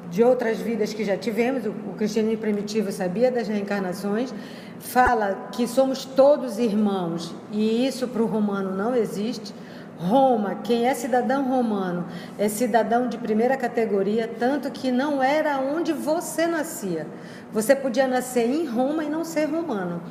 de 0.09 0.23
outras 0.23 0.57
vidas 0.57 0.93
que 0.93 1.05
já 1.05 1.15
tivemos, 1.15 1.65
o 1.65 1.93
cristianismo 1.97 2.39
primitivo 2.39 2.91
sabia 2.91 3.31
das 3.31 3.47
reencarnações, 3.47 4.33
fala 4.79 5.49
que 5.53 5.65
somos 5.65 6.03
todos 6.03 6.59
irmãos, 6.59 7.33
e 7.49 7.87
isso 7.87 8.09
para 8.09 8.21
o 8.21 8.25
romano 8.25 8.75
não 8.75 8.93
existe. 8.93 9.53
Roma, 10.01 10.55
quem 10.63 10.87
é 10.87 10.95
cidadão 10.95 11.47
romano, 11.47 12.07
é 12.39 12.49
cidadão 12.49 13.07
de 13.07 13.19
primeira 13.19 13.55
categoria, 13.55 14.27
tanto 14.27 14.71
que 14.71 14.91
não 14.91 15.21
era 15.21 15.59
onde 15.59 15.93
você 15.93 16.47
nascia. 16.47 17.05
Você 17.53 17.75
podia 17.75 18.07
nascer 18.07 18.49
em 18.49 18.65
Roma 18.65 19.03
e 19.03 19.09
não 19.09 19.23
ser 19.23 19.45
romano. 19.45 20.01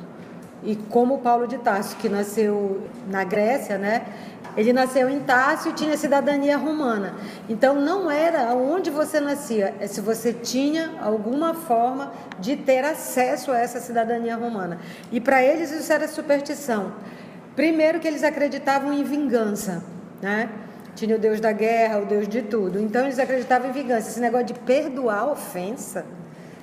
E 0.63 0.75
como 0.75 1.17
Paulo 1.17 1.45
de 1.45 1.57
Tarso, 1.57 1.97
que 1.97 2.07
nasceu 2.07 2.87
na 3.09 3.25
Grécia, 3.25 3.77
né? 3.77 4.05
Ele 4.55 4.71
nasceu 4.71 5.09
em 5.09 5.19
Tarso 5.19 5.69
e 5.69 5.73
tinha 5.73 5.97
cidadania 5.97 6.55
romana. 6.55 7.15
Então 7.49 7.75
não 7.75 8.09
era 8.09 8.53
onde 8.53 8.89
você 8.89 9.19
nascia, 9.19 9.73
é 9.79 9.87
se 9.87 9.99
você 9.99 10.31
tinha 10.31 10.91
alguma 11.01 11.53
forma 11.53 12.13
de 12.39 12.55
ter 12.55 12.85
acesso 12.85 13.51
a 13.51 13.57
essa 13.57 13.81
cidadania 13.81 14.37
romana. 14.37 14.79
E 15.11 15.19
para 15.19 15.43
eles 15.43 15.71
isso 15.71 15.91
era 15.91 16.07
superstição. 16.07 16.93
Primeiro 17.55 17.99
que 17.99 18.07
eles 18.07 18.23
acreditavam 18.23 18.93
em 18.93 19.03
vingança, 19.03 19.83
né? 20.21 20.49
Tinha 20.95 21.15
o 21.15 21.19
Deus 21.19 21.39
da 21.39 21.51
guerra, 21.51 21.99
o 21.99 22.05
Deus 22.05 22.27
de 22.27 22.41
tudo. 22.41 22.79
Então 22.79 23.03
eles 23.03 23.19
acreditavam 23.19 23.69
em 23.69 23.71
vingança. 23.71 24.09
Esse 24.09 24.19
negócio 24.19 24.47
de 24.47 24.53
perdoar 24.53 25.19
a 25.19 25.31
ofensa, 25.31 26.05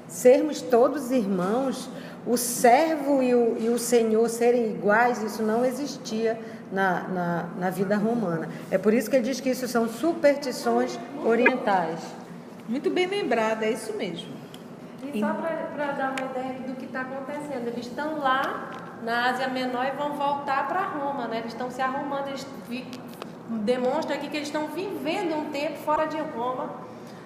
sermos 0.06 0.60
todos 0.60 1.10
irmãos, 1.10 1.90
o 2.26 2.36
servo 2.36 3.22
e 3.22 3.34
o, 3.34 3.56
e 3.58 3.68
o 3.68 3.78
senhor 3.78 4.28
serem 4.28 4.70
iguais, 4.70 5.22
isso 5.22 5.42
não 5.42 5.64
existia 5.64 6.38
na, 6.72 7.08
na, 7.08 7.48
na 7.58 7.70
vida 7.70 7.96
romana. 7.96 8.48
É 8.70 8.78
por 8.78 8.92
isso 8.92 9.08
que 9.08 9.16
ele 9.16 9.24
diz 9.24 9.40
que 9.40 9.50
isso 9.50 9.66
são 9.66 9.88
superstições 9.88 10.98
orientais. 11.24 12.00
Muito 12.68 12.90
bem 12.90 13.06
lembrado, 13.06 13.62
é 13.62 13.70
isso 13.70 13.94
mesmo. 13.94 14.28
E 15.02 15.20
só 15.20 15.32
para 15.32 15.92
dar 15.92 16.14
uma 16.18 16.30
ideia 16.30 16.60
do 16.66 16.74
que 16.76 16.84
está 16.84 17.00
acontecendo, 17.00 17.68
eles 17.68 17.86
estão 17.86 18.18
lá 18.18 18.87
na 19.02 19.30
Ásia 19.30 19.48
Menor 19.48 19.86
e 19.86 19.90
vão 19.92 20.12
voltar 20.12 20.66
para 20.66 20.82
Roma, 20.82 21.26
né? 21.26 21.38
Eles 21.38 21.52
estão 21.52 21.70
se 21.70 21.80
arrumando, 21.80 22.28
eles 22.28 22.46
demonstram 23.48 24.16
aqui 24.16 24.28
que 24.28 24.36
eles 24.36 24.48
estão 24.48 24.68
vivendo 24.68 25.34
um 25.36 25.50
tempo 25.50 25.78
fora 25.78 26.06
de 26.06 26.18
Roma, 26.20 26.70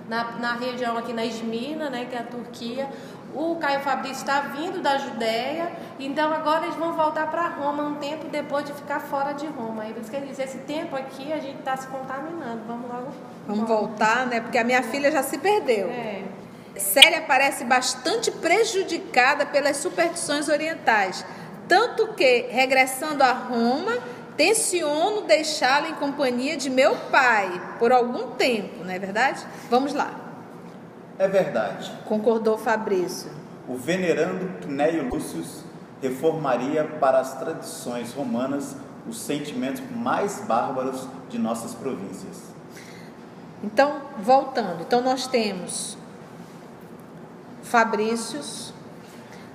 na, 0.09 0.33
na 0.33 0.55
região 0.55 0.97
aqui 0.97 1.13
na 1.13 1.25
Esmina, 1.25 1.89
né, 1.89 2.07
que 2.09 2.15
é 2.15 2.21
a 2.21 2.25
Turquia, 2.25 2.89
o 3.35 3.57
Caio 3.57 3.81
Fabrício 3.81 4.21
está 4.21 4.41
vindo 4.41 4.83
da 4.83 4.99
Judéia, 4.99 5.73
então 5.99 6.33
agora 6.33 6.65
eles 6.65 6.77
vão 6.77 6.93
voltar 6.93 7.31
para 7.31 7.49
Roma 7.49 7.83
um 7.85 7.95
tempo 7.95 8.27
depois 8.29 8.65
de 8.65 8.75
ficar 8.75 9.01
fora 9.01 9.33
de 9.33 9.47
Roma. 9.47 9.85
Aí 9.85 9.95
quer 10.11 10.21
dizer, 10.21 10.45
esse 10.45 10.59
tempo 10.59 10.95
aqui 10.95 11.33
a 11.33 11.39
gente 11.39 11.59
está 11.59 11.77
se 11.77 11.87
contaminando. 11.87 12.61
Vamos 12.67 12.91
logo. 12.91 13.09
Vamos 13.47 13.67
voltar, 13.67 14.27
né? 14.27 14.41
Porque 14.41 14.59
a 14.59 14.65
minha 14.65 14.83
filha 14.83 15.11
já 15.11 15.23
se 15.23 15.39
perdeu. 15.39 15.89
É. 15.89 16.25
Célia 16.77 17.23
parece 17.23 17.65
bastante 17.65 18.31
prejudicada 18.31 19.47
pelas 19.47 19.79
superstições 19.79 20.49
orientais. 20.49 21.25
Tanto 21.69 22.09
que, 22.15 22.47
regressando 22.51 23.23
a 23.23 23.33
Roma, 23.33 23.99
tenciono 24.37 25.23
deixá-la 25.23 25.89
em 25.89 25.95
companhia 25.95 26.57
de 26.57 26.69
meu 26.69 26.97
pai 27.11 27.77
por 27.79 27.93
algum 27.93 28.33
tempo, 28.33 28.85
não 28.85 28.91
é 28.91 28.99
verdade? 28.99 29.47
Vamos 29.71 29.95
lá. 29.95 30.15
É 31.19 31.29
verdade. 31.29 31.93
Concordou 32.05 32.59
Fabrício. 32.59 33.31
O 33.69 33.77
venerando 33.77 34.61
Cneio 34.61 35.09
Lúcio 35.09 35.45
reformaria 36.01 36.85
para 36.85 37.21
as 37.21 37.35
tradições 37.39 38.13
romanas 38.13 38.77
os 39.07 39.21
sentimentos 39.21 39.83
mais 39.95 40.41
bárbaros 40.41 41.07
de 41.29 41.39
nossas 41.39 41.75
províncias. 41.75 42.53
Então, 43.63 44.03
voltando, 44.19 44.83
então 44.83 45.01
nós 45.01 45.27
temos 45.27 45.97
Fabrícios, 47.63 48.75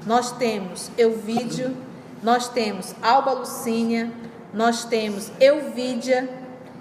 nós 0.06 0.32
temos 0.32 0.90
Euvídio, 0.98 1.76
nós 2.22 2.50
temos 2.50 2.94
Alba 3.02 3.32
Lucínia, 3.34 4.12
nós 4.54 4.86
temos 4.86 5.32
Euvídia 5.40 6.28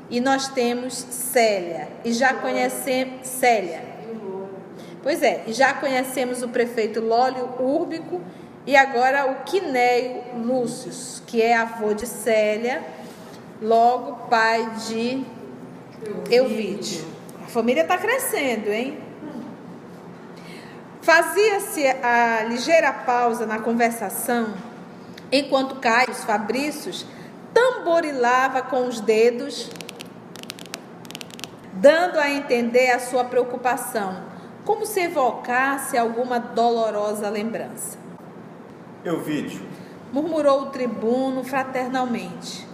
e 0.08 0.20
nós 0.20 0.48
temos 0.48 0.94
Célia. 0.94 1.88
E 2.04 2.12
já 2.12 2.34
conhecemos 2.34 3.26
Célia. 3.26 3.96
Pois 5.02 5.22
é, 5.22 5.44
já 5.48 5.72
conhecemos 5.74 6.42
o 6.42 6.48
prefeito 6.48 7.00
Lólio 7.00 7.48
Úrbico 7.60 8.20
e 8.66 8.74
agora 8.74 9.30
o 9.30 9.44
Quinéio 9.44 10.22
Lúcio, 10.36 10.90
que 11.26 11.40
é 11.40 11.56
avô 11.56 11.94
de 11.94 12.06
Célia, 12.06 12.82
logo 13.62 14.28
pai 14.28 14.68
de 14.88 15.24
Euvídio. 16.28 17.04
A 17.44 17.46
família 17.46 17.82
está 17.82 17.96
crescendo, 17.96 18.68
hein? 18.68 18.98
Fazia-se 21.00 21.86
a 21.86 22.42
ligeira 22.48 22.92
pausa 22.92 23.46
na 23.46 23.60
conversação, 23.60 24.52
enquanto 25.30 25.76
Caio 25.76 26.14
Fabrícios 26.14 27.06
tamborilava 27.52 28.62
com 28.62 28.86
os 28.86 29.00
dedos, 29.00 29.70
dando 31.72 32.18
a 32.18 32.30
entender 32.30 32.90
a 32.90 32.98
sua 32.98 33.24
preocupação 33.24 34.24
como 34.64 34.84
se 34.84 35.00
evocasse 35.00 35.96
alguma 35.96 36.38
dolorosa 36.38 37.28
lembrança. 37.28 37.98
Euvídio, 39.04 39.62
murmurou 40.12 40.62
o 40.62 40.66
tribuno 40.66 41.44
fraternalmente. 41.44 42.66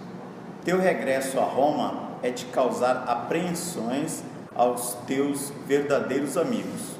Teu 0.65 0.79
regresso 0.79 1.39
a 1.39 1.43
Roma 1.43 2.11
é 2.23 2.31
de 2.31 2.45
causar 2.45 3.03
apreensões 3.07 4.23
aos 4.55 4.95
teus 5.05 5.51
verdadeiros 5.67 6.37
amigos. 6.37 6.97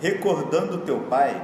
Recordando 0.00 0.78
teu 0.78 1.00
pai, 1.00 1.40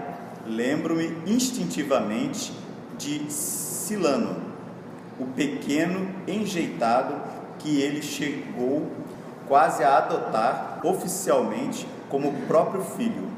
lembro-me 0.47 1.07
instintivamente 1.26 2.52
de 3.00 3.33
Silano, 3.33 4.37
o 5.19 5.25
pequeno 5.25 6.14
enjeitado 6.28 7.14
que 7.59 7.80
ele 7.80 8.02
chegou 8.02 8.90
quase 9.49 9.83
a 9.83 9.97
adotar 9.97 10.80
oficialmente 10.85 11.88
como 12.11 12.33
próprio 12.47 12.83
filho, 12.83 13.28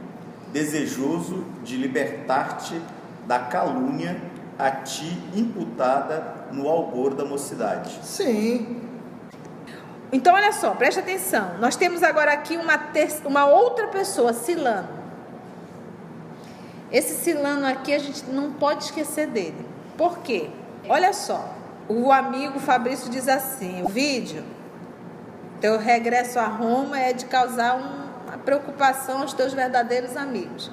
desejoso 0.52 1.44
de 1.62 1.76
libertar-te 1.76 2.80
da 3.26 3.38
calúnia 3.38 4.20
a 4.58 4.70
ti 4.70 5.16
imputada 5.34 6.46
no 6.50 6.68
albor 6.68 7.14
da 7.14 7.24
mocidade. 7.24 8.00
Sim. 8.02 8.80
Então, 10.12 10.34
olha 10.34 10.52
só, 10.52 10.72
preste 10.72 11.00
atenção. 11.00 11.58
Nós 11.58 11.76
temos 11.76 12.02
agora 12.02 12.32
aqui 12.32 12.56
uma, 12.56 12.76
ter 12.76 13.08
uma 13.24 13.46
outra 13.46 13.86
pessoa, 13.86 14.32
Silano. 14.32 15.01
Esse 16.92 17.14
Silano 17.14 17.66
aqui 17.66 17.94
a 17.94 17.98
gente 17.98 18.24
não 18.26 18.52
pode 18.52 18.84
esquecer 18.84 19.26
dele. 19.26 19.66
Por 19.96 20.18
quê? 20.18 20.50
Olha 20.88 21.12
só, 21.12 21.54
o 21.88 22.12
amigo 22.12 22.60
Fabrício 22.60 23.10
diz 23.10 23.28
assim: 23.28 23.82
o 23.82 23.88
vídeo, 23.88 24.44
teu 25.60 25.78
regresso 25.78 26.38
a 26.38 26.46
Roma 26.46 27.00
é 27.00 27.12
de 27.12 27.24
causar 27.24 27.76
um 27.76 28.38
preocupação 28.44 29.22
aos 29.22 29.32
teus 29.32 29.54
verdadeiros 29.54 30.16
amigos. 30.16 30.70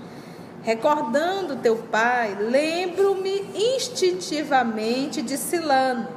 Recordando 0.61 1.55
teu 1.55 1.77
pai, 1.77 2.35
lembro-me 2.39 3.49
instintivamente 3.55 5.21
de 5.21 5.37
Silano, 5.37 6.07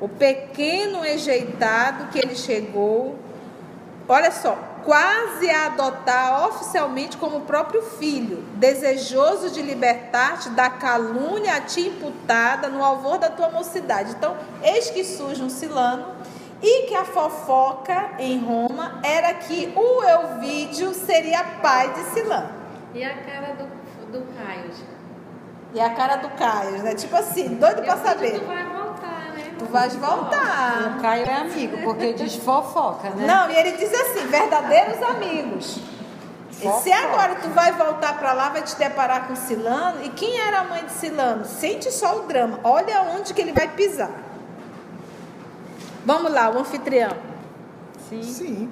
o 0.00 0.08
pequeno 0.08 1.04
enjeitado 1.04 2.06
que 2.08 2.18
ele 2.18 2.34
chegou, 2.34 3.18
olha 4.08 4.30
só, 4.30 4.56
quase 4.84 5.50
a 5.50 5.66
adotar 5.66 6.48
oficialmente 6.48 7.16
como 7.16 7.40
próprio 7.42 7.82
filho, 7.82 8.44
desejoso 8.54 9.50
de 9.50 9.62
libertar-te 9.62 10.50
da 10.50 10.68
calúnia 10.68 11.56
a 11.56 11.60
ti 11.60 11.88
imputada 11.88 12.68
no 12.68 12.84
alvor 12.84 13.18
da 13.18 13.30
tua 13.30 13.48
mocidade. 13.48 14.12
Então, 14.12 14.36
eis 14.62 14.90
que 14.90 15.02
surge 15.02 15.42
um 15.42 15.48
Silano 15.48 16.06
e 16.62 16.86
que 16.86 16.94
a 16.94 17.04
fofoca 17.04 18.12
em 18.18 18.38
Roma 18.38 19.00
era 19.02 19.34
que 19.34 19.72
o 19.74 20.02
Elvídio 20.02 20.92
seria 20.94 21.44
pai 21.60 21.92
de 21.92 22.00
Silã. 22.10 22.46
E 22.94 23.02
a 23.02 23.14
cara 23.16 23.54
do, 23.54 23.66
do 24.12 24.26
Caio? 24.34 24.70
E 25.74 25.80
a 25.80 25.90
cara 25.90 26.16
do 26.16 26.28
Caio, 26.30 26.82
né? 26.82 26.94
Tipo 26.94 27.16
assim, 27.16 27.56
doido 27.56 27.82
para 27.82 27.96
saber. 27.96 28.38
Não 28.38 28.46
vai 28.46 28.64
voltar, 28.64 29.32
né? 29.34 29.43
Tu 29.58 29.64
vais 29.66 29.94
voltar. 29.96 30.96
O 30.96 31.02
Caio 31.02 31.26
é 31.26 31.34
amigo, 31.34 31.78
porque 31.84 32.12
diz 32.12 32.36
fofoca, 32.36 33.10
né? 33.10 33.26
Não, 33.26 33.50
e 33.50 33.56
ele 33.56 33.72
diz 33.72 33.92
assim, 33.92 34.26
verdadeiros 34.26 35.02
amigos. 35.02 35.78
E 36.50 36.82
se 36.82 36.92
agora 36.92 37.36
tu 37.36 37.48
vai 37.50 37.72
voltar 37.72 38.18
para 38.18 38.32
lá, 38.32 38.48
vai 38.48 38.62
te 38.62 38.76
deparar 38.76 39.26
com 39.26 39.36
Silano, 39.36 40.04
e 40.04 40.10
quem 40.10 40.38
era 40.40 40.60
a 40.60 40.64
mãe 40.64 40.84
de 40.84 40.92
Silano? 40.92 41.44
Sente 41.44 41.90
só 41.92 42.18
o 42.18 42.22
drama. 42.22 42.60
Olha 42.64 43.02
onde 43.02 43.34
que 43.34 43.40
ele 43.40 43.52
vai 43.52 43.68
pisar. 43.68 44.10
Vamos 46.06 46.32
lá, 46.32 46.50
o 46.50 46.58
anfitrião. 46.58 47.12
Sim. 48.08 48.22
Sim. 48.22 48.70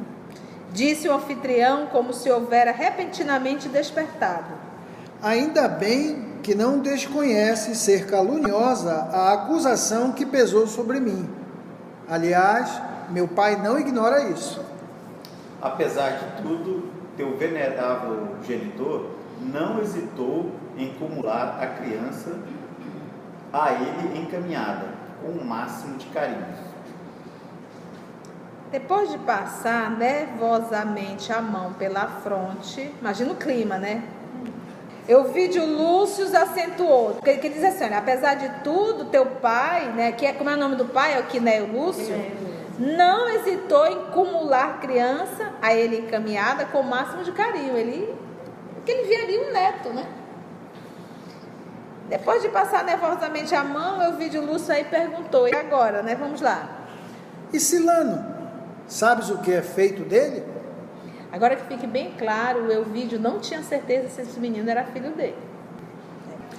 Disse 0.73 1.09
o 1.09 1.15
anfitrião 1.15 1.87
como 1.87 2.13
se 2.13 2.31
houvera 2.31 2.73
repentinamente 2.73 3.69
despertado. 3.69 4.62
Ainda 5.23 5.69
bem 5.69 6.33
que 6.43 6.53
não 6.53 6.81
desconhece 6.81 7.77
ser 7.77 8.07
caluniosa 8.09 8.93
a 9.13 9.33
acusação 9.33 10.11
que 10.11 10.27
pesou 10.27 10.67
sobre 10.67 10.99
mim. 10.99 11.31
Aliás, 12.09 12.83
meu 13.09 13.29
pai 13.29 13.55
não 13.55 13.79
ignora 13.79 14.29
isso. 14.31 14.61
Apesar 15.61 16.11
de 16.11 16.43
tudo, 16.43 16.91
teu 17.17 17.37
venerável 17.37 18.37
genitor 18.45 19.11
não 19.41 19.81
hesitou 19.81 20.51
em 20.77 20.93
cumular 20.95 21.57
a 21.63 21.67
criança 21.69 22.37
a 23.53 23.73
ele 23.73 24.19
encaminhada, 24.19 24.87
com 25.23 25.29
o 25.29 25.45
máximo 25.45 25.99
de 25.99 26.07
carinho. 26.07 26.47
Depois 28.73 29.09
de 29.09 29.19
passar 29.19 29.89
nervosamente 29.91 31.33
a 31.33 31.41
mão 31.41 31.75
pela 31.75 32.09
fronte, 32.09 32.93
imagina 33.01 33.33
o 33.33 33.37
clima, 33.37 33.79
né? 33.79 34.03
Eu 35.09 35.33
vi 35.33 35.49
de 35.49 35.59
Lúcio 35.59 36.25
acentuou, 36.37 37.15
porque 37.15 37.31
ele 37.31 37.49
diz 37.49 37.65
assim, 37.65 37.85
olha, 37.85 37.99
apesar 37.99 38.35
de 38.35 38.49
tudo, 38.63 39.07
teu 39.07 39.27
pai, 39.27 39.93
né, 39.93 40.13
que 40.13 40.25
é, 40.25 40.33
como 40.33 40.49
é 40.49 40.55
o 40.55 40.57
nome 40.57 40.77
do 40.77 40.85
pai, 40.85 41.15
é 41.15 41.21
o 41.21 41.25
Quinéio 41.25 41.73
Lúcio, 41.73 42.15
não 42.79 43.29
hesitou 43.29 43.87
em 43.87 44.07
cumular 44.13 44.81
criança 44.81 45.53
a 45.61 45.75
ele 45.75 45.99
encaminhada 45.99 46.67
com 46.67 46.81
o 46.81 46.85
máximo 46.85 47.25
de 47.25 47.33
carinho. 47.33 47.77
Ele, 47.77 48.15
porque 48.75 48.93
ele 48.93 49.09
via 49.09 49.23
ali 49.25 49.39
um 49.39 49.53
neto, 49.53 49.89
né? 49.91 50.07
Depois 52.09 52.43
de 52.43 52.49
passar 52.49 52.85
nervosamente 52.85 53.55
a 53.55 53.65
mão, 53.65 54.03
eu 54.03 54.17
vi 54.17 54.29
de 54.29 54.39
Lúcio 54.39 54.73
aí 54.73 54.85
perguntou, 54.85 55.49
e 55.49 55.55
agora, 55.55 56.03
né? 56.03 56.15
Vamos 56.15 56.41
lá. 56.41 56.69
E 57.53 57.59
Silano, 57.59 58.25
sabes 58.87 59.31
o 59.31 59.39
que 59.39 59.53
é 59.53 59.63
feito 59.63 60.03
dele? 60.03 60.45
Agora 61.33 61.57
que 61.57 61.65
fique 61.65 61.87
bem 61.87 62.13
claro, 62.19 62.67
o 62.67 62.71
Elvídio 62.71 63.19
não 63.19 63.41
tinha 63.41 63.63
certeza 63.63 64.09
se 64.11 64.21
esse 64.21 64.39
menino 64.39 64.69
era 64.71 64.85
filho 64.85 65.13
dele. 65.13 65.37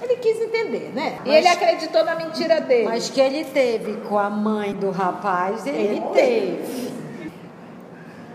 Ele 0.02 0.16
quis 0.16 0.40
entender, 0.40 0.92
né? 0.92 1.20
e 1.24 1.30
ele 1.30 1.46
acreditou 1.46 2.04
na 2.04 2.16
mentira 2.16 2.60
dele. 2.60 2.88
Mas 2.88 3.08
que 3.08 3.20
ele 3.20 3.44
teve 3.44 3.98
com 4.08 4.18
a 4.18 4.28
mãe 4.28 4.74
do 4.74 4.90
rapaz, 4.90 5.64
ele, 5.64 5.78
Ele 5.78 6.00
teve. 6.12 6.92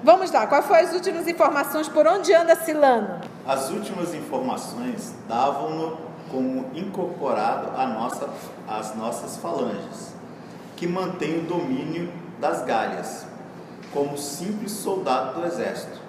Vamos 0.01 0.31
lá, 0.31 0.47
quais 0.47 0.65
foram 0.65 0.79
as 0.79 0.93
últimas 0.93 1.27
informações? 1.27 1.89
Por 1.89 2.07
onde 2.07 2.33
anda 2.33 2.55
Silano? 2.55 3.19
As 3.45 3.69
últimas 3.69 4.13
informações 4.15 5.13
davam-no 5.27 5.97
como 6.31 6.67
incorporado 6.73 7.71
à 7.75 7.85
nossa, 7.85 8.29
às 8.65 8.95
nossas 8.95 9.35
falanges, 9.37 10.13
que 10.77 10.87
mantém 10.87 11.39
o 11.39 11.41
domínio 11.41 12.09
das 12.39 12.63
galhas, 12.63 13.25
como 13.91 14.17
simples 14.17 14.71
soldado 14.71 15.41
do 15.41 15.45
exército. 15.45 16.08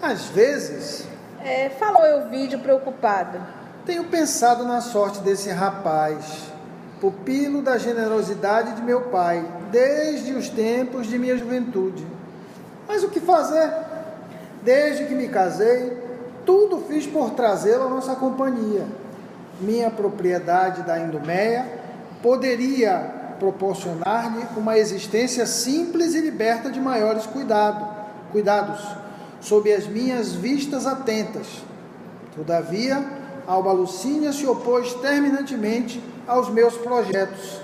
Às 0.00 0.24
vezes, 0.26 1.04
É, 1.42 1.70
falou 1.70 2.04
Elvídio 2.04 2.58
preocupado. 2.58 3.38
tenho 3.86 4.04
pensado 4.04 4.64
na 4.64 4.80
sorte 4.80 5.20
desse 5.20 5.50
rapaz, 5.50 6.50
pupilo 7.00 7.62
da 7.62 7.78
generosidade 7.78 8.74
de 8.74 8.82
meu 8.82 9.02
pai, 9.02 9.44
desde 9.70 10.32
os 10.34 10.48
tempos 10.50 11.06
de 11.06 11.18
minha 11.18 11.36
juventude. 11.36 12.06
Mas 12.86 13.02
o 13.02 13.08
que 13.08 13.20
fazer? 13.20 13.70
Desde 14.62 15.06
que 15.06 15.14
me 15.14 15.28
casei, 15.28 15.96
tudo 16.44 16.84
fiz 16.88 17.06
por 17.06 17.30
trazê-lo 17.30 17.84
à 17.84 17.88
nossa 17.88 18.14
companhia. 18.14 18.84
Minha 19.60 19.90
propriedade 19.90 20.82
da 20.82 20.98
Indoméia 20.98 21.66
poderia 22.22 22.98
proporcionar-lhe 23.38 24.46
uma 24.56 24.76
existência 24.76 25.46
simples 25.46 26.14
e 26.14 26.20
liberta 26.20 26.70
de 26.70 26.78
maiores 26.80 27.24
cuidado, 27.26 27.86
cuidados, 28.30 28.80
sob 29.40 29.72
as 29.72 29.86
minhas 29.86 30.32
vistas 30.32 30.86
atentas. 30.86 31.46
Todavia, 32.34 33.04
Alba 33.46 33.72
Lucínia 33.72 34.32
se 34.32 34.46
opôs 34.46 34.94
terminantemente 34.94 36.02
aos 36.26 36.48
meus 36.48 36.76
projetos, 36.76 37.60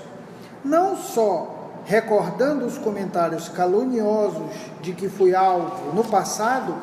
não 0.63 0.97
só 0.97 1.57
recordando 1.85 2.65
os 2.65 2.77
comentários 2.77 3.47
caluniosos 3.47 4.51
de 4.81 4.91
que 4.91 5.07
fui 5.07 5.33
alvo 5.33 5.93
no 5.93 6.03
passado, 6.03 6.75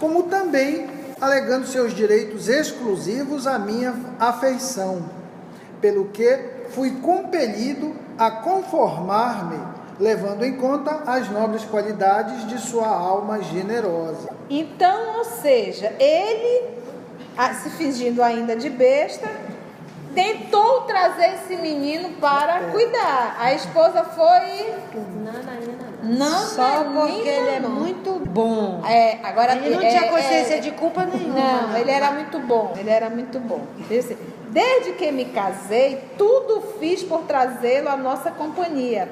como 0.00 0.24
também 0.24 0.88
alegando 1.20 1.66
seus 1.66 1.94
direitos 1.94 2.48
exclusivos 2.48 3.46
à 3.46 3.58
minha 3.58 3.94
afeição, 4.18 5.04
pelo 5.80 6.06
que 6.06 6.38
fui 6.70 6.90
compelido 7.00 7.94
a 8.18 8.30
conformar-me, 8.30 9.58
levando 9.98 10.44
em 10.44 10.56
conta 10.56 11.02
as 11.06 11.28
nobres 11.28 11.64
qualidades 11.64 12.46
de 12.46 12.58
sua 12.58 12.86
alma 12.88 13.42
generosa. 13.42 14.30
Então, 14.48 15.18
ou 15.18 15.24
seja, 15.24 15.92
ele, 15.98 16.68
se 17.62 17.70
fingindo 17.70 18.22
ainda 18.22 18.54
de 18.56 18.70
besta, 18.70 19.28
tentou 20.14 20.82
trazer 20.82 21.34
esse 21.34 21.56
menino 21.56 22.10
para 22.20 22.70
cuidar. 22.70 23.36
A 23.38 23.52
esposa 23.54 24.04
foi. 24.04 24.74
Não, 26.02 26.46
Só 26.46 26.84
não, 26.84 27.06
porque 27.06 27.28
ele 27.28 27.50
é 27.50 27.60
muito 27.60 28.22
bom. 28.24 28.82
É, 28.86 29.18
agora 29.22 29.56
Ele 29.56 29.74
não 29.74 29.82
é- 29.82 29.88
tinha 29.88 30.08
consciência 30.08 30.54
é- 30.54 30.60
de 30.60 30.70
culpa 30.70 31.04
nenhuma. 31.04 31.38
Não, 31.62 31.76
ele 31.76 31.90
era 31.90 32.12
muito 32.12 32.38
bom, 32.38 32.72
ele 32.78 32.88
era 32.90 33.10
muito 33.10 33.38
bom. 33.40 33.60
Disse, 33.88 34.16
Desde 34.50 34.92
que 34.92 35.12
me 35.12 35.26
casei, 35.26 36.02
tudo 36.16 36.62
fiz 36.80 37.02
por 37.02 37.20
trazê-lo 37.24 37.90
à 37.90 37.96
nossa 37.98 38.30
companhia. 38.30 39.06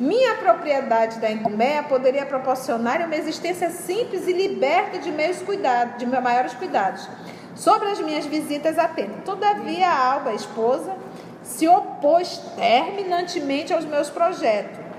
Minha 0.00 0.34
propriedade 0.36 1.20
da 1.20 1.30
Indoméia 1.30 1.82
poderia 1.82 2.24
proporcionar 2.24 3.04
uma 3.04 3.14
existência 3.14 3.68
simples 3.68 4.26
e 4.26 4.32
liberta 4.32 4.98
de 4.98 5.12
meus 5.12 5.42
cuidados, 5.42 5.98
de 5.98 6.06
meus 6.06 6.22
maiores 6.22 6.54
cuidados. 6.54 7.06
Sobre 7.54 7.90
as 7.90 8.00
minhas 8.00 8.24
visitas 8.24 8.78
atentas. 8.78 9.22
Todavia, 9.26 9.86
a 9.86 10.12
Alba, 10.14 10.30
a 10.30 10.34
esposa, 10.34 10.96
se 11.42 11.68
opôs 11.68 12.38
terminantemente 12.56 13.74
aos 13.74 13.84
meus 13.84 14.08
projetos 14.08 14.90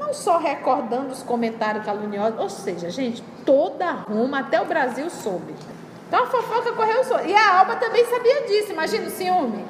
não 0.00 0.14
só 0.14 0.38
recordando 0.38 1.12
os 1.12 1.22
comentários 1.22 1.84
caluniosos, 1.84 2.40
ou 2.40 2.48
seja, 2.48 2.88
gente, 2.88 3.22
toda 3.44 3.92
Roma, 3.92 4.40
até 4.40 4.60
o 4.60 4.64
Brasil 4.64 5.08
soube. 5.10 5.54
Então 6.08 6.24
a 6.24 6.26
fofoca 6.26 6.72
correu 6.72 7.04
solta. 7.04 7.24
E 7.24 7.34
a 7.34 7.58
Alba 7.58 7.76
também 7.76 8.04
sabia 8.06 8.46
disso, 8.46 8.72
imagina 8.72 9.06
o 9.06 9.10
ciúme. 9.10 9.64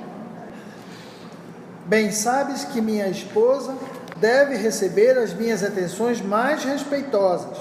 Bem 1.85 2.13
sabes 2.13 2.65
que 2.65 2.81
minha 2.81 3.09
esposa 3.09 3.77
deve 4.21 4.55
receber 4.57 5.17
as 5.19 5.33
minhas 5.33 5.65
atenções 5.65 6.21
mais 6.21 6.63
respeitosas. 6.65 7.57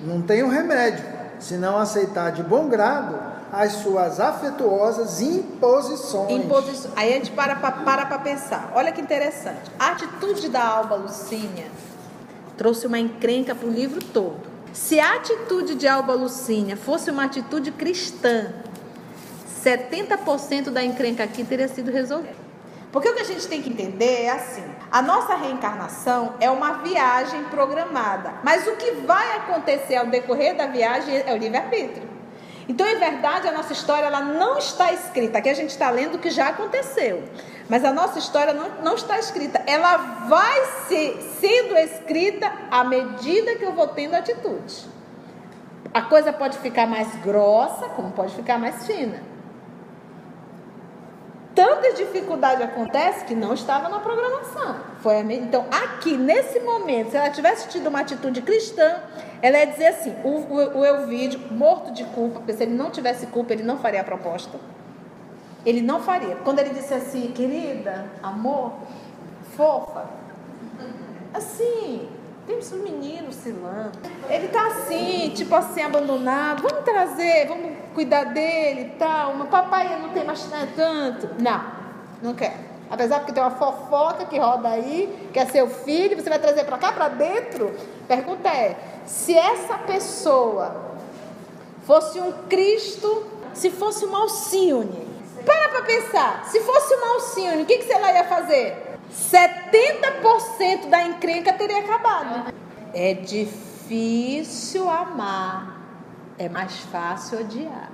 Não 0.00 0.22
tenho 0.22 0.48
remédio, 0.48 1.04
senão 1.38 1.76
aceitar 1.78 2.30
de 2.30 2.42
bom 2.42 2.68
grado 2.68 3.18
as 3.52 3.72
suas 3.72 4.20
afetuosas 4.20 5.20
imposições. 5.20 6.30
Imposi- 6.44 6.88
Aí 6.94 7.10
a 7.12 7.16
gente 7.16 7.32
para 7.32 7.56
para 7.56 8.18
pensar. 8.20 8.70
Olha 8.74 8.92
que 8.92 9.00
interessante. 9.00 9.70
A 9.78 9.90
atitude 9.90 10.48
da 10.48 10.62
Alba 10.64 10.94
Lucínia 10.94 11.66
trouxe 12.56 12.86
uma 12.86 12.98
encrenca 12.98 13.54
para 13.54 13.66
o 13.66 13.70
livro 13.70 14.02
todo. 14.04 14.48
Se 14.72 15.00
a 15.00 15.16
atitude 15.16 15.74
de 15.74 15.88
Alba 15.88 16.14
Lucínia 16.14 16.76
fosse 16.76 17.10
uma 17.10 17.24
atitude 17.24 17.72
cristã, 17.72 18.52
70% 19.64 20.70
da 20.70 20.82
encrenca 20.84 21.24
aqui 21.24 21.42
teria 21.44 21.66
sido 21.68 21.90
resolvida. 21.90 22.49
Porque 22.92 23.08
o 23.08 23.14
que 23.14 23.20
a 23.20 23.24
gente 23.24 23.46
tem 23.46 23.62
que 23.62 23.70
entender 23.70 24.24
é 24.24 24.30
assim: 24.30 24.64
a 24.90 25.00
nossa 25.00 25.34
reencarnação 25.34 26.34
é 26.40 26.50
uma 26.50 26.78
viagem 26.78 27.44
programada, 27.44 28.34
mas 28.42 28.66
o 28.66 28.76
que 28.76 28.92
vai 29.06 29.36
acontecer 29.36 29.96
ao 29.96 30.06
decorrer 30.06 30.56
da 30.56 30.66
viagem 30.66 31.22
é 31.24 31.32
o 31.32 31.36
livre-arbítrio. 31.36 32.08
Então, 32.68 32.86
em 32.86 32.98
verdade, 32.98 33.48
a 33.48 33.52
nossa 33.52 33.72
história 33.72 34.06
ela 34.06 34.20
não 34.20 34.56
está 34.56 34.92
escrita. 34.92 35.38
Aqui 35.38 35.48
a 35.48 35.54
gente 35.54 35.70
está 35.70 35.90
lendo 35.90 36.14
o 36.14 36.18
que 36.18 36.30
já 36.30 36.50
aconteceu. 36.50 37.24
Mas 37.68 37.84
a 37.84 37.92
nossa 37.92 38.18
história 38.18 38.52
não, 38.52 38.68
não 38.82 38.94
está 38.94 39.18
escrita. 39.18 39.60
Ela 39.66 39.96
vai 40.28 40.64
ser, 40.86 41.20
sendo 41.40 41.76
escrita 41.76 42.52
à 42.70 42.84
medida 42.84 43.56
que 43.56 43.64
eu 43.64 43.72
vou 43.72 43.88
tendo 43.88 44.14
atitude. 44.14 44.88
A 45.92 46.02
coisa 46.02 46.32
pode 46.32 46.58
ficar 46.58 46.86
mais 46.86 47.12
grossa, 47.16 47.88
como 47.88 48.12
pode 48.12 48.36
ficar 48.36 48.56
mais 48.56 48.86
fina. 48.86 49.20
Tanta 51.60 51.92
dificuldade 51.92 52.62
acontece 52.62 53.26
que 53.26 53.34
não 53.34 53.52
estava 53.52 53.86
na 53.90 54.00
programação. 54.00 54.80
Foi 55.00 55.18
Então, 55.34 55.66
aqui, 55.70 56.16
nesse 56.16 56.58
momento, 56.60 57.10
se 57.10 57.18
ela 57.18 57.28
tivesse 57.28 57.68
tido 57.68 57.88
uma 57.88 58.00
atitude 58.00 58.40
cristã, 58.40 58.96
ela 59.42 59.58
ia 59.58 59.66
dizer 59.66 59.88
assim: 59.88 60.16
o, 60.24 60.38
o, 60.38 60.78
o 60.78 60.86
Elvídio, 60.86 61.38
morto 61.50 61.92
de 61.92 62.04
culpa, 62.04 62.38
porque 62.38 62.54
se 62.54 62.62
ele 62.62 62.74
não 62.74 62.90
tivesse 62.90 63.26
culpa, 63.26 63.52
ele 63.52 63.62
não 63.62 63.76
faria 63.76 64.00
a 64.00 64.04
proposta. 64.04 64.58
Ele 65.66 65.82
não 65.82 66.00
faria. 66.00 66.36
Quando 66.36 66.60
ele 66.60 66.70
disse 66.70 66.94
assim, 66.94 67.30
querida, 67.32 68.06
amor, 68.22 68.72
fofa, 69.54 70.06
assim, 71.34 72.08
temos 72.46 72.72
um 72.72 72.82
menino, 72.82 73.32
Silano. 73.32 73.92
Ele 74.28 74.48
tá 74.48 74.66
assim, 74.66 75.32
tipo 75.34 75.54
assim, 75.54 75.82
abandonado. 75.82 76.62
Vamos 76.62 76.84
trazer, 76.84 77.46
vamos 77.46 77.72
cuidar 77.94 78.24
dele 78.24 78.82
e 78.82 78.98
tal. 78.98 79.36
Meu 79.36 79.46
papai 79.46 80.00
não 80.00 80.10
tem 80.10 80.24
mais 80.24 80.46
tanto. 80.74 81.30
Não, 81.40 81.64
não 82.22 82.34
quer. 82.34 82.70
Apesar 82.90 83.24
que 83.24 83.32
tem 83.32 83.42
uma 83.42 83.52
fofoca 83.52 84.24
que 84.24 84.36
roda 84.36 84.68
aí, 84.68 85.30
que 85.32 85.38
é 85.38 85.46
seu 85.46 85.68
filho, 85.68 86.20
você 86.20 86.28
vai 86.28 86.40
trazer 86.40 86.64
para 86.64 86.76
cá, 86.76 86.90
para 86.90 87.08
dentro? 87.08 87.72
Pergunta 88.08 88.48
é: 88.48 88.76
se 89.06 89.36
essa 89.36 89.74
pessoa 89.78 90.74
fosse 91.86 92.20
um 92.20 92.32
Cristo, 92.48 93.26
se 93.54 93.70
fosse 93.70 94.04
uma 94.04 94.22
Alcione, 94.22 95.08
para 95.44 95.68
para 95.68 95.82
pensar, 95.82 96.44
se 96.46 96.60
fosse 96.60 96.94
uma 96.94 97.14
Alcione, 97.14 97.62
o 97.62 97.66
que, 97.66 97.78
que 97.78 97.84
você 97.84 97.96
lá 97.96 98.12
ia 98.12 98.24
fazer? 98.24 98.89
70% 99.12 100.88
da 100.88 101.02
encrenca 101.02 101.52
teria 101.52 101.80
acabado. 101.80 102.52
É 102.94 103.14
difícil 103.14 104.88
amar, 104.88 105.80
é 106.38 106.48
mais 106.48 106.76
fácil 106.80 107.40
odiar. 107.40 107.90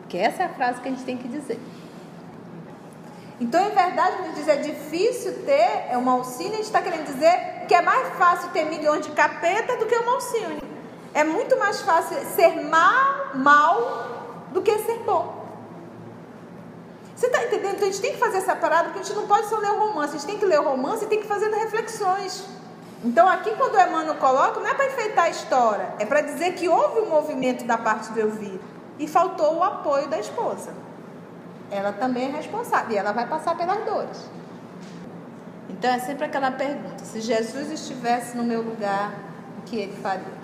Porque 0.00 0.16
essa 0.16 0.42
é 0.42 0.46
a 0.46 0.50
frase 0.50 0.80
que 0.80 0.88
a 0.88 0.90
gente 0.90 1.04
tem 1.04 1.16
que 1.16 1.28
dizer. 1.28 1.58
Então, 3.40 3.66
em 3.66 3.74
verdade, 3.74 4.18
quando 4.18 4.34
diz 4.34 4.46
é 4.46 4.56
difícil 4.56 5.44
ter 5.44 5.86
é 5.90 5.96
uma 5.96 6.12
alcine, 6.12 6.50
a 6.50 6.56
gente 6.56 6.66
está 6.66 6.80
querendo 6.80 7.06
dizer 7.06 7.66
que 7.66 7.74
é 7.74 7.82
mais 7.82 8.16
fácil 8.16 8.50
ter 8.50 8.64
milhões 8.66 9.04
de 9.04 9.12
capeta 9.12 9.76
do 9.78 9.86
que 9.86 9.96
uma 9.96 10.12
alcine. 10.12 10.62
É 11.12 11.24
muito 11.24 11.58
mais 11.58 11.80
fácil 11.82 12.16
ser 12.36 12.62
mal, 12.62 13.34
mal 13.34 14.46
do 14.52 14.62
que 14.62 14.78
ser 14.78 14.98
bom. 15.00 15.41
Você 17.22 17.26
está 17.28 17.44
entendendo? 17.44 17.76
Então 17.76 17.88
a 17.88 17.90
gente 17.92 18.00
tem 18.00 18.12
que 18.14 18.18
fazer 18.18 18.38
essa 18.38 18.56
parada, 18.56 18.84
porque 18.86 18.98
a 18.98 19.02
gente 19.04 19.14
não 19.14 19.28
pode 19.28 19.46
só 19.46 19.56
ler 19.56 19.70
o 19.70 19.78
romance, 19.78 20.16
a 20.16 20.18
gente 20.18 20.26
tem 20.26 20.38
que 20.38 20.44
ler 20.44 20.58
o 20.58 20.64
romance 20.64 21.04
e 21.04 21.06
tem 21.06 21.20
que 21.20 21.26
fazer 21.28 21.48
reflexões. 21.50 22.44
Então 23.04 23.28
aqui 23.28 23.52
quando 23.52 23.74
o 23.76 23.80
Emmanuel 23.80 24.16
coloca, 24.16 24.58
não 24.58 24.66
é 24.66 24.74
para 24.74 24.86
enfeitar 24.86 25.26
a 25.26 25.30
história, 25.30 25.94
é 26.00 26.04
para 26.04 26.20
dizer 26.20 26.54
que 26.54 26.68
houve 26.68 26.98
um 26.98 27.08
movimento 27.08 27.64
da 27.64 27.78
parte 27.78 28.10
do 28.10 28.18
Elvira 28.18 28.58
e 28.98 29.06
faltou 29.06 29.58
o 29.58 29.62
apoio 29.62 30.08
da 30.08 30.18
esposa 30.18 30.72
ela 31.72 31.90
também 31.90 32.28
é 32.28 32.30
responsável 32.36 32.92
e 32.92 32.98
ela 32.98 33.12
vai 33.12 33.26
passar 33.26 33.56
pelas 33.56 33.82
dores. 33.84 34.30
Então 35.70 35.90
é 35.90 35.98
sempre 35.98 36.26
aquela 36.26 36.52
pergunta: 36.52 37.02
se 37.02 37.20
Jesus 37.20 37.70
estivesse 37.70 38.36
no 38.36 38.44
meu 38.44 38.60
lugar, 38.60 39.14
o 39.58 39.62
que 39.62 39.76
ele 39.76 39.96
faria? 39.96 40.42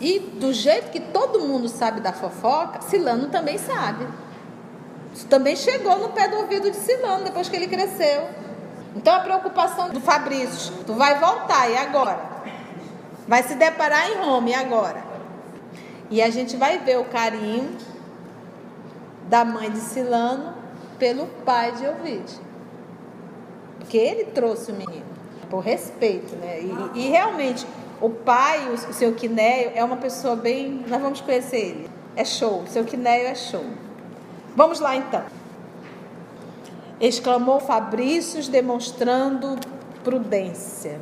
E 0.00 0.20
do 0.20 0.52
jeito 0.52 0.90
que 0.90 1.00
todo 1.00 1.40
mundo 1.40 1.68
sabe 1.68 2.00
da 2.00 2.12
fofoca, 2.12 2.80
Silano 2.80 3.28
também 3.28 3.58
sabe. 3.58 4.06
Isso 5.20 5.28
também 5.28 5.54
chegou 5.54 5.98
no 5.98 6.08
pé 6.08 6.28
do 6.28 6.38
ouvido 6.38 6.70
de 6.70 6.78
Silano 6.78 7.24
depois 7.24 7.46
que 7.46 7.54
ele 7.54 7.66
cresceu. 7.66 8.26
Então 8.96 9.14
a 9.14 9.20
preocupação 9.20 9.90
do 9.90 10.00
Fabrício, 10.00 10.72
tu 10.86 10.94
vai 10.94 11.18
voltar 11.18 11.68
e 11.68 11.76
agora? 11.76 12.18
Vai 13.28 13.42
se 13.42 13.54
deparar 13.54 14.10
em 14.10 14.14
Roma 14.14 14.48
e 14.48 14.54
agora? 14.54 15.04
E 16.10 16.22
a 16.22 16.30
gente 16.30 16.56
vai 16.56 16.78
ver 16.78 16.98
o 16.98 17.04
carinho 17.04 17.76
da 19.28 19.44
mãe 19.44 19.70
de 19.70 19.80
Silano 19.80 20.54
pelo 20.98 21.26
pai 21.44 21.72
de 21.72 21.86
Ovid. 21.86 22.40
Porque 23.78 23.98
ele 23.98 24.24
trouxe 24.24 24.72
o 24.72 24.74
menino, 24.74 25.04
por 25.50 25.60
respeito, 25.60 26.34
né? 26.36 26.60
E, 26.62 26.98
e 26.98 27.08
realmente, 27.08 27.66
o 28.00 28.08
pai, 28.08 28.70
o, 28.70 28.72
o 28.72 28.92
seu 28.94 29.12
Quinéio, 29.12 29.72
é 29.74 29.84
uma 29.84 29.98
pessoa 29.98 30.34
bem. 30.34 30.82
Nós 30.88 31.02
vamos 31.02 31.20
conhecer 31.20 31.58
ele. 31.58 31.90
É 32.16 32.24
show, 32.24 32.62
o 32.62 32.66
seu 32.66 32.84
Quinéio 32.86 33.28
é 33.28 33.34
show. 33.34 33.64
Vamos 34.56 34.80
lá 34.80 34.96
então. 34.96 35.22
Exclamou 37.00 37.60
Fabrício, 37.60 38.42
demonstrando 38.50 39.56
prudência. 40.02 41.00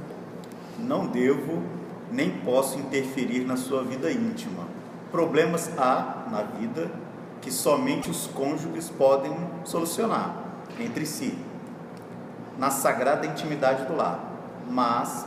Não 0.78 1.06
devo 1.06 1.62
nem 2.10 2.30
posso 2.30 2.78
interferir 2.78 3.40
na 3.40 3.56
sua 3.56 3.82
vida 3.82 4.10
íntima. 4.10 4.64
Problemas 5.10 5.70
há 5.78 6.26
na 6.30 6.42
vida 6.42 6.90
que 7.40 7.50
somente 7.50 8.10
os 8.10 8.26
cônjuges 8.26 8.90
podem 8.90 9.34
solucionar 9.64 10.44
entre 10.78 11.06
si, 11.06 11.36
na 12.58 12.70
sagrada 12.70 13.26
intimidade 13.26 13.86
do 13.86 13.96
lar. 13.96 14.20
Mas 14.70 15.26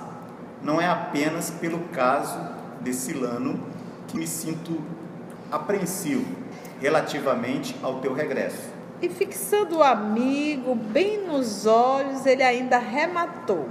não 0.62 0.80
é 0.80 0.88
apenas 0.88 1.50
pelo 1.50 1.80
caso 1.90 2.40
de 2.82 2.94
Silano 2.94 3.60
que 4.08 4.18
me 4.18 4.28
sinto 4.28 4.80
apreensivo 5.52 6.42
relativamente 6.82 7.76
ao 7.82 8.00
teu 8.00 8.14
regresso. 8.14 8.70
E 9.02 9.08
fixando 9.08 9.78
o 9.78 9.84
amigo 9.84 10.76
bem 10.76 11.26
nos 11.26 11.66
olhos, 11.66 12.26
ele 12.26 12.44
ainda 12.44 12.78
rematou. 12.78 13.70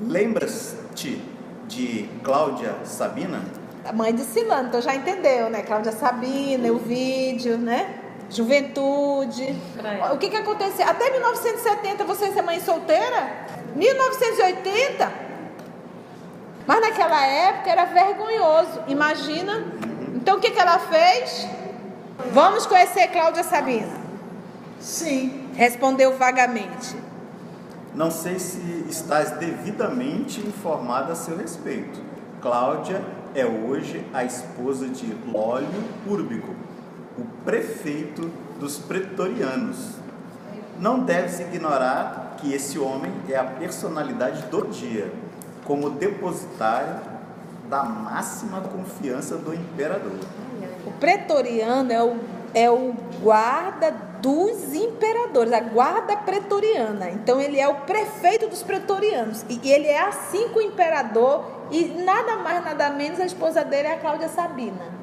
Lembras-te 0.00 1.22
de 1.68 2.08
Cláudia 2.22 2.74
Sabina? 2.84 3.40
a 3.84 3.92
mãe 3.92 4.14
de 4.14 4.22
Silano, 4.22 4.68
então 4.68 4.80
já 4.80 4.94
entendeu, 4.94 5.50
né? 5.50 5.62
Cláudia 5.62 5.92
Sabina, 5.92 6.72
o 6.72 6.78
vídeo, 6.78 7.58
né? 7.58 8.00
Juventude. 8.30 9.54
O 10.12 10.16
que 10.16 10.30
que 10.30 10.36
aconteceu? 10.36 10.88
Até 10.88 11.10
1970 11.10 12.04
você 12.04 12.24
é 12.26 12.42
mãe 12.42 12.60
solteira? 12.60 13.46
1980? 13.76 15.12
Mas 16.66 16.80
naquela 16.80 17.26
época 17.26 17.70
era 17.70 17.84
vergonhoso, 17.84 18.82
imagina. 18.88 19.66
Então 20.14 20.38
o 20.38 20.40
que 20.40 20.50
que 20.50 20.58
ela 20.58 20.78
fez? 20.78 21.46
Vamos 22.32 22.66
conhecer 22.66 23.08
Cláudia 23.08 23.44
Sabina. 23.44 23.92
Sim. 24.80 25.48
Respondeu 25.54 26.16
vagamente. 26.16 26.96
Não 27.94 28.10
sei 28.10 28.38
se 28.38 28.58
estás 28.88 29.32
devidamente 29.32 30.40
informada 30.40 31.12
a 31.12 31.16
seu 31.16 31.36
respeito. 31.36 32.00
Cláudia 32.42 33.00
é 33.34 33.46
hoje 33.46 34.04
a 34.12 34.24
esposa 34.24 34.88
de 34.88 35.16
Lólio 35.26 35.68
Úrbico, 36.06 36.54
o 37.16 37.24
prefeito 37.44 38.30
dos 38.58 38.78
pretorianos. 38.78 39.92
Não 40.80 41.00
deves 41.00 41.38
ignorar 41.38 42.36
que 42.38 42.52
esse 42.52 42.78
homem 42.78 43.12
é 43.28 43.36
a 43.36 43.44
personalidade 43.44 44.42
do 44.48 44.66
dia, 44.66 45.12
como 45.64 45.90
depositário 45.90 46.96
da 47.70 47.84
máxima 47.84 48.60
confiança 48.60 49.36
do 49.36 49.54
imperador. 49.54 50.18
O 50.86 50.90
pretoriano 50.92 51.92
é 51.92 52.02
o, 52.02 52.16
é 52.54 52.70
o 52.70 52.94
guarda 53.22 53.90
dos 54.20 54.74
imperadores, 54.74 55.52
a 55.52 55.60
guarda 55.60 56.16
pretoriana. 56.16 57.10
Então 57.10 57.40
ele 57.40 57.60
é 57.60 57.68
o 57.68 57.74
prefeito 57.80 58.48
dos 58.48 58.62
pretorianos. 58.62 59.44
E 59.48 59.70
ele 59.70 59.86
é 59.86 60.00
assim 60.00 60.48
com 60.48 60.58
o 60.58 60.62
imperador 60.62 61.44
e 61.70 61.84
nada 62.04 62.36
mais, 62.36 62.64
nada 62.64 62.90
menos, 62.90 63.20
a 63.20 63.26
esposa 63.26 63.64
dele 63.64 63.88
é 63.88 63.94
a 63.94 63.98
Cláudia 63.98 64.28
Sabina. 64.28 64.94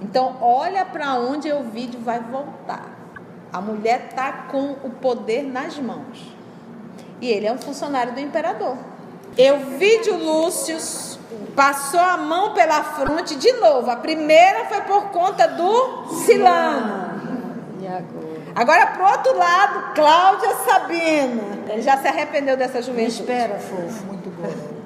Então, 0.00 0.36
olha 0.40 0.84
para 0.84 1.14
onde 1.14 1.50
o 1.52 1.62
vídeo 1.62 2.00
vai 2.00 2.20
voltar. 2.20 2.90
A 3.52 3.60
mulher 3.60 4.08
está 4.10 4.32
com 4.50 4.72
o 4.84 4.90
poder 4.90 5.42
nas 5.42 5.78
mãos. 5.78 6.34
E 7.20 7.30
ele 7.30 7.46
é 7.46 7.52
um 7.52 7.58
funcionário 7.58 8.12
do 8.12 8.20
imperador. 8.20 8.76
Euvídio 9.36 10.16
Lúcio 10.16 10.78
passou 11.54 12.00
a 12.00 12.16
mão 12.16 12.54
pela 12.54 12.82
fronte 12.82 13.36
de 13.36 13.52
novo. 13.52 13.90
A 13.90 13.96
primeira 13.96 14.64
foi 14.66 14.80
por 14.82 15.10
conta 15.10 15.46
do 15.46 16.06
Silano. 16.24 17.50
E 17.80 17.86
agora? 17.86 18.36
Agora, 18.54 18.86
pro 18.86 19.04
outro 19.04 19.36
lado, 19.36 19.94
Cláudia 19.94 20.56
Sabina. 20.64 21.42
Ele 21.68 21.82
já 21.82 21.98
se 21.98 22.08
arrependeu 22.08 22.56
dessa 22.56 22.80
juventude. 22.80 23.20
Espera, 23.20 23.58
fofo. 23.58 24.06
Muito 24.06 24.30
bom. 24.30 24.76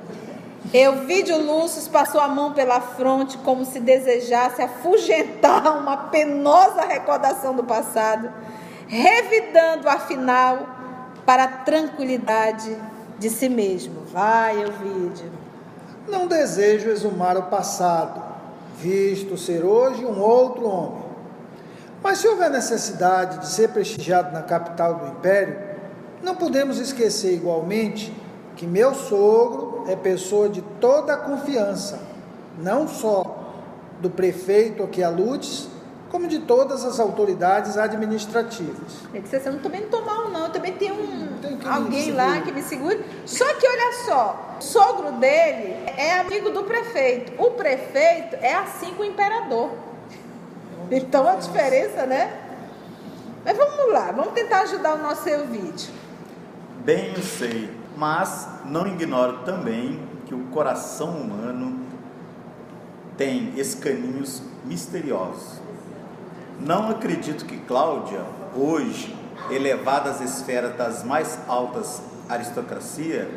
Euvídio 0.72 1.38
Lúcio 1.38 1.88
passou 1.90 2.20
a 2.20 2.28
mão 2.28 2.52
pela 2.52 2.80
fronte 2.80 3.38
como 3.38 3.64
se 3.64 3.78
desejasse 3.78 4.62
afugentar 4.62 5.66
uma 5.78 5.96
penosa 5.96 6.82
recordação 6.82 7.54
do 7.54 7.62
passado, 7.62 8.32
revidando 8.88 9.88
afinal 9.88 10.66
para 11.24 11.44
a 11.44 11.48
tranquilidade 11.48 12.76
de 13.20 13.28
si 13.28 13.48
mesmo. 13.50 14.00
Vai, 14.10 14.62
Euvídio. 14.62 15.30
Não 16.08 16.26
desejo 16.26 16.88
exumar 16.88 17.36
o 17.36 17.44
passado, 17.44 18.20
visto 18.78 19.36
ser 19.36 19.62
hoje 19.62 20.04
um 20.04 20.18
outro 20.18 20.66
homem. 20.66 21.04
Mas 22.02 22.18
se 22.18 22.26
houver 22.26 22.50
necessidade 22.50 23.40
de 23.40 23.48
ser 23.48 23.68
prestigiado 23.68 24.32
na 24.32 24.42
capital 24.42 24.94
do 24.94 25.06
império, 25.08 25.56
não 26.22 26.34
podemos 26.34 26.78
esquecer 26.78 27.34
igualmente 27.34 28.12
que 28.56 28.66
meu 28.66 28.94
sogro 28.94 29.84
é 29.86 29.94
pessoa 29.94 30.48
de 30.48 30.62
toda 30.80 31.16
confiança, 31.16 32.00
não 32.58 32.88
só 32.88 33.52
do 34.00 34.08
prefeito 34.08 34.82
aqui 34.82 35.02
a 35.02 35.10
Lutes, 35.10 35.68
como 36.10 36.26
de 36.26 36.40
todas 36.40 36.84
as 36.84 36.98
autoridades 36.98 37.76
administrativas. 37.76 38.98
Ele 39.12 39.22
disse 39.22 39.36
assim, 39.36 39.48
eu 39.48 39.62
também 39.62 39.80
não 39.80 39.86
estou 39.86 40.04
mal 40.04 40.28
não, 40.28 40.46
eu 40.46 40.50
também 40.50 40.72
tenho 40.74 40.94
um, 40.94 41.28
alguém 41.68 42.10
lá 42.12 42.40
que 42.40 42.52
me 42.52 42.62
segure. 42.62 43.02
Só 43.24 43.44
que 43.54 43.66
olha 43.66 43.92
só, 44.04 44.56
o 44.58 44.62
sogro 44.62 45.12
dele 45.12 45.76
é 45.96 46.18
amigo 46.18 46.50
do 46.50 46.64
prefeito. 46.64 47.40
O 47.40 47.52
prefeito 47.52 48.36
é 48.36 48.54
assim 48.54 48.92
com 48.94 49.02
o 49.02 49.06
imperador. 49.06 49.70
Então 50.90 51.28
a 51.28 51.36
diferença, 51.36 52.04
né? 52.04 52.36
Mas 53.44 53.56
vamos 53.56 53.92
lá, 53.92 54.12
vamos 54.12 54.32
tentar 54.32 54.62
ajudar 54.62 54.96
o 54.96 54.98
nosso 54.98 55.24
vídeo 55.46 56.00
bem 56.84 57.12
o 57.12 57.22
sei, 57.22 57.70
mas 57.96 58.48
não 58.64 58.86
ignoro 58.86 59.44
também 59.44 60.00
que 60.26 60.34
o 60.34 60.44
coração 60.46 61.10
humano 61.10 61.80
tem 63.16 63.58
escaninhos 63.58 64.42
misteriosos. 64.64 65.60
Não 66.60 66.90
acredito 66.90 67.46
que 67.46 67.56
Cláudia, 67.56 68.22
hoje, 68.54 69.16
elevada 69.50 70.10
às 70.10 70.20
esferas 70.20 70.76
das 70.76 71.02
mais 71.02 71.38
altas 71.48 72.02
aristocracia, 72.28 73.30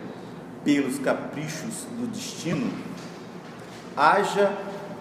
pelos 0.63 0.99
caprichos 0.99 1.85
do 1.91 2.07
destino, 2.07 2.71
haja 3.95 4.51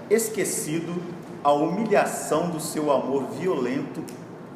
esquecido 0.09 1.03
a 1.43 1.53
humilhação 1.53 2.49
do 2.51 2.61
seu 2.61 2.93
amor 2.93 3.27
violento 3.31 4.05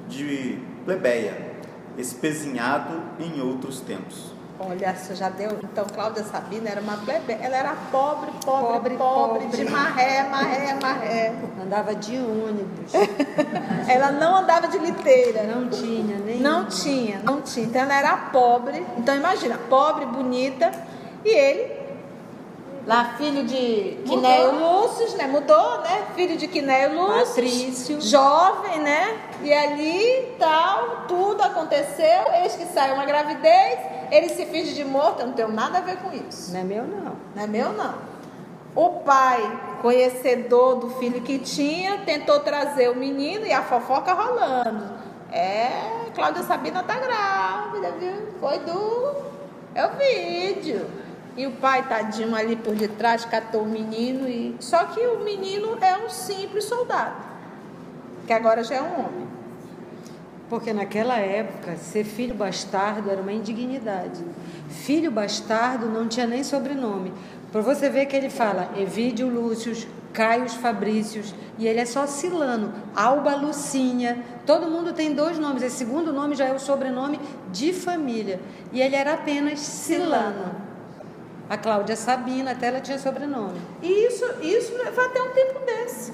de 0.08 0.58
plebeia, 0.84 1.56
espezinhado 1.98 3.00
em 3.18 3.40
outros 3.40 3.80
tempos. 3.80 4.35
Olha, 4.58 4.94
você 4.94 5.14
já 5.14 5.28
deu. 5.28 5.58
Então, 5.62 5.84
Cláudia 5.84 6.24
Sabina 6.24 6.70
era 6.70 6.80
uma 6.80 6.96
plebeia. 6.96 7.38
Ela 7.42 7.56
era 7.56 7.76
pobre, 7.90 8.30
pobre, 8.44 8.72
pobre, 8.72 8.96
pobre, 8.96 9.40
pobre. 9.44 9.56
de 9.56 9.70
maré, 9.70 10.22
maré, 10.24 10.78
maré. 10.80 11.34
Andava 11.62 11.94
de 11.94 12.16
ônibus. 12.16 12.92
ela 13.86 14.12
não 14.12 14.36
andava 14.36 14.68
de 14.68 14.78
liteira. 14.78 15.42
Não 15.42 15.68
tinha, 15.68 16.16
nem. 16.18 16.40
Não 16.40 16.64
tinha, 16.66 17.20
não 17.22 17.42
tinha. 17.42 17.66
Então, 17.66 17.82
ela 17.82 17.94
era 17.94 18.16
pobre. 18.16 18.84
Então, 18.96 19.14
imagina, 19.14 19.58
pobre, 19.68 20.06
bonita. 20.06 20.72
E 21.24 21.28
ele 21.28 21.75
Lá, 22.86 23.14
filho 23.18 23.42
de 23.42 23.98
Quinéio 24.06 24.60
Lúcio, 24.60 25.16
né? 25.16 25.26
Mudou, 25.26 25.80
né? 25.80 26.06
Filho 26.14 26.36
de 26.36 26.46
Quinéio 26.46 26.94
Lúcio. 26.94 27.26
Patrício. 27.26 28.00
Jovem, 28.00 28.78
né? 28.78 29.18
E 29.42 29.52
ali, 29.52 30.36
tal, 30.38 31.04
tudo 31.08 31.42
aconteceu. 31.42 32.32
Eis 32.42 32.54
que 32.54 32.64
sai 32.66 32.94
uma 32.94 33.04
gravidez, 33.04 33.80
ele 34.12 34.28
se 34.28 34.46
finge 34.46 34.72
de 34.72 34.84
morto. 34.84 35.20
Eu 35.20 35.26
não 35.26 35.34
tenho 35.34 35.48
nada 35.48 35.78
a 35.78 35.80
ver 35.80 35.96
com 35.96 36.12
isso. 36.12 36.52
Não 36.52 36.60
é 36.60 36.62
meu, 36.62 36.84
não. 36.84 37.16
Não 37.34 37.42
é 37.42 37.46
meu, 37.48 37.72
não. 37.72 37.94
O 38.76 39.00
pai, 39.00 39.60
conhecedor 39.82 40.76
do 40.76 40.90
filho 40.90 41.20
que 41.22 41.40
tinha, 41.40 41.98
tentou 42.06 42.38
trazer 42.38 42.88
o 42.88 42.94
menino 42.94 43.44
e 43.44 43.52
a 43.52 43.62
fofoca 43.62 44.12
rolando. 44.12 44.84
É, 45.32 46.06
Cláudia 46.14 46.44
Sabina 46.44 46.84
tá 46.84 46.94
grávida, 46.94 47.90
viu? 47.98 48.28
Foi 48.38 48.60
do. 48.60 49.16
É 49.74 49.84
o 49.86 49.90
vídeo. 49.96 50.86
E 51.36 51.46
o 51.46 51.52
pai, 51.52 51.86
tadinho, 51.86 52.34
ali 52.34 52.56
por 52.56 52.74
detrás, 52.74 53.24
catou 53.24 53.62
o 53.62 53.66
menino. 53.66 54.26
e 54.28 54.56
Só 54.58 54.84
que 54.86 55.00
o 55.00 55.22
menino 55.22 55.76
é 55.80 55.96
um 55.98 56.08
simples 56.08 56.64
soldado, 56.64 57.16
que 58.26 58.32
agora 58.32 58.64
já 58.64 58.76
é 58.76 58.82
um 58.82 59.00
homem. 59.00 59.26
Porque 60.48 60.72
naquela 60.72 61.18
época, 61.18 61.76
ser 61.76 62.04
filho 62.04 62.34
bastardo 62.34 63.10
era 63.10 63.20
uma 63.20 63.32
indignidade. 63.32 64.24
Filho 64.68 65.10
bastardo 65.10 65.86
não 65.86 66.06
tinha 66.06 66.26
nem 66.26 66.44
sobrenome. 66.44 67.12
Para 67.50 67.60
você 67.60 67.90
ver 67.90 68.06
que 68.06 68.14
ele 68.14 68.30
fala 68.30 68.70
Evídio 68.76 69.28
Lúcio, 69.28 69.74
Caio 70.12 70.48
Fabrícios, 70.48 71.34
e 71.58 71.66
ele 71.66 71.80
é 71.80 71.84
só 71.84 72.06
Silano, 72.06 72.72
Alba 72.94 73.34
Lucinha. 73.34 74.24
Todo 74.46 74.70
mundo 74.70 74.92
tem 74.92 75.14
dois 75.14 75.38
nomes. 75.38 75.62
Esse 75.62 75.76
segundo 75.76 76.12
nome 76.12 76.36
já 76.36 76.46
é 76.46 76.52
o 76.52 76.60
sobrenome 76.60 77.20
de 77.50 77.72
família. 77.72 78.40
E 78.72 78.80
ele 78.80 78.94
era 78.94 79.14
apenas 79.14 79.58
Silano. 79.58 80.65
A 81.48 81.56
Cláudia 81.56 81.94
Sabina, 81.94 82.52
até 82.52 82.66
ela 82.66 82.80
tinha 82.80 82.98
sobrenome. 82.98 83.60
E 83.80 84.06
isso, 84.08 84.24
isso 84.42 84.72
foi 84.92 85.04
até 85.04 85.22
um 85.22 85.30
tempo 85.30 85.60
desse. 85.64 86.12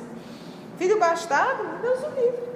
Filho 0.78 0.98
bastardo, 0.98 1.80
Deus 1.80 2.00
o 2.00 2.08
livre. 2.20 2.52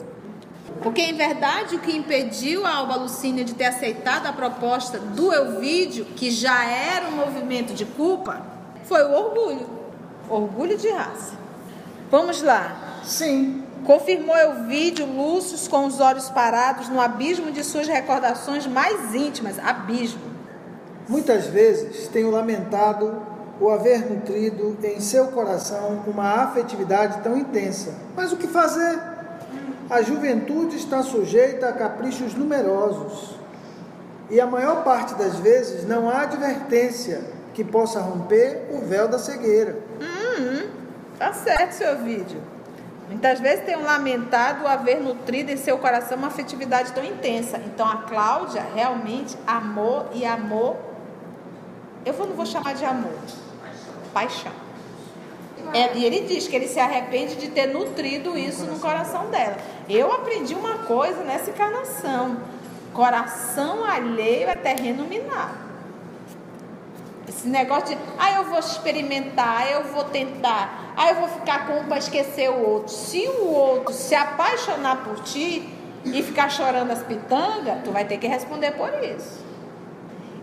Porque, 0.83 1.01
em 1.01 1.15
verdade, 1.15 1.77
o 1.77 1.79
que 1.79 1.97
impediu 1.97 2.67
a 2.67 2.77
Alba 2.77 2.97
Lucínia 2.97 3.45
de 3.45 3.55
ter 3.55 3.67
aceitado 3.67 4.27
a 4.27 4.33
proposta 4.33 4.99
do 4.99 5.33
Elvídio, 5.33 6.05
que 6.05 6.31
já 6.31 6.65
era 6.65 7.09
um 7.09 7.13
movimento 7.13 7.73
de 7.73 7.87
culpa, 7.87 8.45
foi 8.85 9.03
o 9.05 9.13
orgulho. 9.13 9.67
Orgulho 10.29 10.77
de 10.77 10.91
raça. 10.91 11.35
Vamos 12.11 12.43
lá. 12.43 13.01
Sim. 13.05 13.65
Confirmou 13.85 14.37
Elvídio 14.37 15.07
Lúcio 15.07 15.71
com 15.71 15.87
os 15.87 16.01
olhos 16.01 16.29
parados 16.29 16.89
no 16.89 17.01
abismo 17.01 17.53
de 17.53 17.63
suas 17.65 17.87
recordações 17.87 18.67
mais 18.67 19.15
íntimas. 19.15 19.59
Abismo. 19.59 20.36
Muitas 21.09 21.47
vezes 21.47 22.09
tenho 22.09 22.31
lamentado 22.31 23.23
o 23.61 23.71
haver 23.71 24.11
nutrido 24.11 24.77
em 24.83 25.01
seu 25.01 25.29
coração 25.29 26.03
uma 26.07 26.43
afetividade 26.43 27.23
tão 27.23 27.37
intensa. 27.37 27.95
Mas 28.15 28.33
o 28.33 28.37
que 28.37 28.49
fazer? 28.49 28.99
A 29.89 30.03
juventude 30.03 30.77
está 30.77 31.03
sujeita 31.03 31.69
a 31.69 31.73
caprichos 31.73 32.35
numerosos. 32.35 33.37
E 34.29 34.41
a 34.41 34.47
maior 34.47 34.83
parte 34.83 35.15
das 35.15 35.37
vezes 35.37 35.87
não 35.87 36.11
há 36.11 36.23
advertência 36.23 37.23
que 37.55 37.63
possa 37.63 38.01
romper 38.01 38.67
o 38.73 38.81
véu 38.81 39.07
da 39.07 39.19
cegueira. 39.19 39.79
Uhum. 40.01 40.69
Tá 41.17 41.33
certo, 41.33 41.73
seu 41.73 41.97
vídeo. 41.99 42.43
Muitas 43.09 43.39
vezes 43.39 43.65
tenho 43.65 43.83
lamentado 43.83 44.65
o 44.65 44.67
haver 44.67 45.01
nutrido 45.01 45.53
em 45.53 45.57
seu 45.57 45.79
coração 45.79 46.19
uma 46.19 46.27
afetividade 46.27 46.93
tão 46.93 47.05
intensa. 47.05 47.59
Então 47.59 47.87
a 47.87 47.99
Cláudia 47.99 48.67
realmente 48.75 49.39
amou 49.47 50.07
e 50.13 50.25
amou 50.27 50.77
eu 52.07 52.27
não 52.27 52.37
vou 52.37 52.47
chamar 52.47 52.75
de 52.75 52.85
amor, 52.85 53.19
paixão. 54.15 54.53
É, 55.75 55.97
e 55.97 56.05
ele 56.05 56.21
diz 56.21 56.47
que 56.47 56.55
ele 56.55 56.69
se 56.69 56.79
arrepende 56.79 57.35
de 57.35 57.49
ter 57.49 57.67
nutrido 57.67 58.39
isso 58.39 58.65
no 58.65 58.79
coração 58.79 59.27
dela. 59.27 59.57
Eu 59.89 60.13
aprendi 60.13 60.55
uma 60.55 60.79
coisa 60.79 61.25
nessa 61.25 61.51
encarnação: 61.51 62.39
coração 62.93 63.85
alheio 63.85 64.49
é 64.49 64.55
terreno 64.55 65.05
minado. 65.05 65.67
Esse 67.29 67.49
negócio 67.49 67.89
de, 67.89 67.99
ah, 68.19 68.33
eu 68.35 68.45
vou 68.45 68.61
experimentar, 68.61 69.69
eu 69.71 69.85
vou 69.85 70.05
tentar, 70.05 70.95
ah, 70.97 71.09
eu 71.09 71.17
vou 71.17 71.29
ficar 71.29 71.67
com 71.67 71.81
um 71.81 71.85
para 71.87 71.99
esquecer 71.99 72.49
o 72.49 72.65
outro. 72.65 72.93
Se 72.95 73.27
o 73.27 73.47
outro 73.47 73.93
se 73.93 74.15
apaixonar 74.15 75.03
por 75.03 75.21
ti 75.25 75.69
e 76.05 76.23
ficar 76.23 76.49
chorando 76.49 76.93
as 76.93 77.03
pitangas, 77.03 77.83
tu 77.85 77.91
vai 77.91 78.05
ter 78.05 78.19
que 78.19 78.29
responder 78.29 78.73
por 78.73 78.91
isso. 79.03 79.45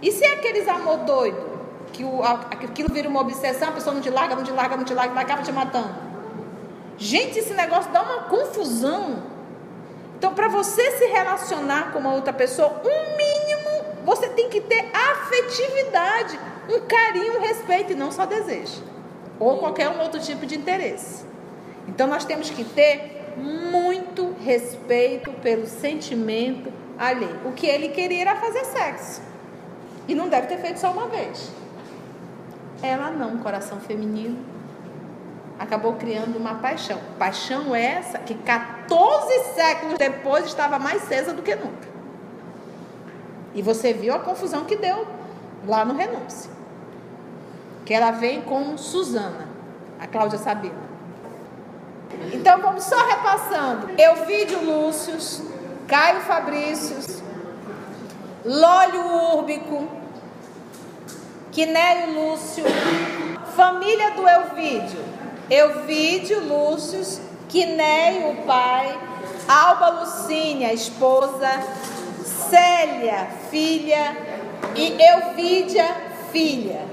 E 0.02 0.12
se 0.12 0.26
é 0.26 0.34
aqueles 0.34 0.67
amor 0.67 0.97
doido? 0.97 1.53
Que 1.93 2.03
o, 2.03 2.23
aquilo 2.23 2.91
vira 2.91 3.08
uma 3.08 3.21
obsessão, 3.21 3.69
a 3.69 3.71
pessoa 3.71 3.93
não 3.93 4.01
te 4.01 4.10
larga, 4.10 4.36
não 4.36 4.43
te 4.43 4.51
larga, 4.51 4.75
não 4.75 4.84
te 4.84 4.93
larga, 4.93 5.17
acaba 5.17 5.43
te 5.43 5.51
matando. 5.51 5.93
Gente, 6.97 7.39
esse 7.39 7.53
negócio 7.53 7.91
dá 7.91 8.01
uma 8.01 8.23
confusão. 8.23 9.23
Então, 10.17 10.34
para 10.34 10.47
você 10.47 10.91
se 10.91 11.06
relacionar 11.06 11.91
com 11.91 11.99
uma 11.99 12.13
outra 12.13 12.34
pessoa, 12.34 12.82
um 12.84 13.15
mínimo 13.15 13.86
você 14.03 14.27
tem 14.29 14.49
que 14.49 14.60
ter 14.60 14.89
afetividade, 14.93 16.38
um 16.69 16.82
carinho, 16.82 17.38
um 17.38 17.41
respeito 17.41 17.93
e 17.93 17.95
não 17.95 18.12
só 18.12 18.25
desejo. 18.25 18.84
Ou 19.39 19.60
qualquer 19.60 19.89
um 19.89 20.01
outro 20.01 20.19
tipo 20.19 20.45
de 20.45 20.58
interesse. 20.58 21.23
Então, 21.88 22.08
nós 22.08 22.25
temos 22.25 22.49
que 22.49 22.63
ter 22.63 23.34
muito 23.38 24.36
respeito 24.43 25.32
pelo 25.34 25.67
sentimento 25.67 26.71
alheio. 26.97 27.39
O 27.45 27.51
que 27.51 27.67
ele 27.67 27.89
queria 27.89 28.21
era 28.21 28.36
fazer 28.36 28.65
sexo. 28.65 29.21
E 30.08 30.15
não 30.15 30.27
deve 30.27 30.47
ter 30.47 30.58
feito 30.58 30.79
só 30.79 30.91
uma 30.91 31.08
vez. 31.08 31.51
Ela 32.84 33.10
não, 33.12 33.38
coração 33.38 33.80
feminino. 33.80 34.38
Acabou 35.58 35.93
criando 35.93 36.38
uma 36.38 36.56
paixão. 36.56 37.00
Paixão 37.17 37.74
essa 37.74 38.19
que 38.19 38.36
14 38.36 39.43
séculos 39.56 39.98
depois 39.98 40.46
estava 40.46 40.78
mais 40.78 41.02
acesa 41.02 41.34
do 41.34 41.41
que 41.41 41.56
nunca. 41.56 41.88
E 43.56 43.62
você 43.62 43.93
viu 43.93 44.13
a 44.13 44.19
confusão 44.19 44.65
que 44.65 44.76
deu 44.76 45.08
lá 45.65 45.86
no 45.86 45.96
Renúncia. 45.96 46.52
Que 47.86 47.93
ela 47.93 48.12
vem 48.12 48.41
com 48.41 48.78
Suzana, 48.78 49.48
a 49.98 50.06
Cláudia 50.06 50.38
Sabina. 50.38 50.84
Então 52.34 52.60
vamos 52.62 52.84
só 52.84 52.98
repassando. 53.08 53.91
Euvídio 53.98 54.62
Lúcius, 54.62 55.41
Caio 55.88 56.19
Fabrícios, 56.22 57.24
Lólio 58.43 59.38
Úrbico, 59.38 59.88
Quinério 61.54 62.16
Lúcio, 62.16 62.63
família 63.56 64.10
do 64.16 64.28
Elvídio, 64.28 65.06
Elvídio 65.48 66.39
Lúcio, 66.39 67.00
Quinéio, 67.48 68.32
o 68.32 68.36
pai, 68.38 69.00
Alba 69.48 70.02
Lucínia, 70.02 70.74
esposa, 70.74 71.48
Célia, 72.50 73.28
filha, 73.52 74.18
e 74.76 75.00
Elvídia, 75.00 75.86
filha. 76.32 76.88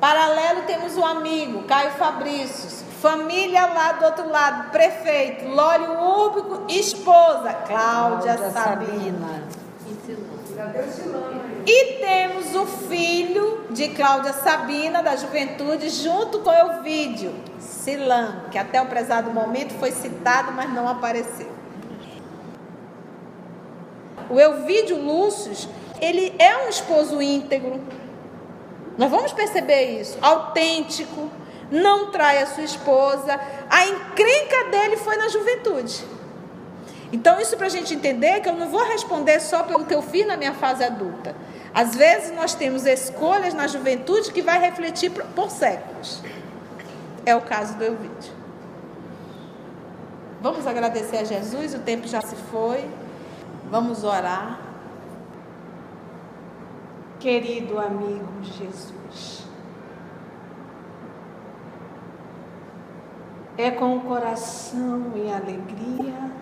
Paralelo 0.00 0.62
temos 0.66 0.96
o 0.96 1.04
amigo, 1.04 1.62
Caio 1.62 1.92
Fabrícios. 1.92 2.82
Família 3.00 3.64
lá 3.66 3.92
do 3.92 4.06
outro 4.06 4.28
lado, 4.28 4.70
prefeito, 4.72 5.46
Lório 5.48 5.92
Úrbico, 5.92 6.64
esposa, 6.68 7.54
Cláudia, 7.66 8.34
Cláudia 8.36 8.50
Sabina. 8.50 9.44
Sabina. 10.56 11.09
E 11.66 11.98
temos 11.98 12.54
o 12.54 12.66
filho 12.66 13.66
de 13.70 13.88
Cláudia 13.88 14.32
Sabina, 14.32 15.02
da 15.02 15.16
juventude, 15.16 15.88
junto 15.90 16.40
com 16.40 16.50
o 16.50 16.52
Elvídio, 16.52 17.34
Silan, 17.58 18.44
que 18.50 18.58
até 18.58 18.80
o 18.80 18.86
prezado 18.86 19.30
momento 19.30 19.74
foi 19.74 19.92
citado, 19.92 20.52
mas 20.52 20.72
não 20.72 20.88
apareceu. 20.88 21.50
O 24.28 24.38
Elvídio 24.38 24.96
Lúcio 24.96 25.52
ele 26.00 26.34
é 26.38 26.56
um 26.64 26.68
esposo 26.68 27.20
íntegro. 27.20 27.80
Nós 28.96 29.10
vamos 29.10 29.32
perceber 29.32 30.00
isso, 30.00 30.18
autêntico, 30.20 31.30
não 31.70 32.10
trai 32.10 32.42
a 32.42 32.46
sua 32.46 32.64
esposa. 32.64 33.38
A 33.68 33.86
encrenca 33.86 34.64
dele 34.70 34.96
foi 34.96 35.16
na 35.16 35.28
juventude. 35.28 36.04
Então, 37.12 37.40
isso 37.40 37.56
para 37.56 37.66
a 37.66 37.70
gente 37.70 37.94
entender 37.94 38.40
que 38.40 38.48
eu 38.48 38.54
não 38.54 38.68
vou 38.68 38.86
responder 38.86 39.40
só 39.40 39.62
pelo 39.62 39.84
que 39.84 39.94
eu 39.94 40.02
fiz 40.02 40.26
na 40.26 40.36
minha 40.36 40.54
fase 40.54 40.84
adulta. 40.84 41.34
Às 41.74 41.94
vezes 41.94 42.32
nós 42.32 42.54
temos 42.54 42.86
escolhas 42.86 43.54
na 43.54 43.66
juventude 43.66 44.32
que 44.32 44.42
vai 44.42 44.60
refletir 44.60 45.10
por 45.10 45.50
séculos. 45.50 46.22
É 47.24 47.34
o 47.34 47.40
caso 47.40 47.76
do 47.76 47.84
Elvídio. 47.84 48.32
Vamos 50.40 50.66
agradecer 50.66 51.18
a 51.18 51.24
Jesus, 51.24 51.74
o 51.74 51.80
tempo 51.80 52.08
já 52.08 52.22
se 52.22 52.34
foi. 52.34 52.88
Vamos 53.70 54.04
orar. 54.04 54.58
Querido 57.18 57.78
amigo 57.78 58.26
Jesus, 58.42 59.44
é 63.58 63.70
com 63.70 63.98
o 63.98 64.00
coração 64.00 65.12
em 65.14 65.30
alegria 65.30 66.39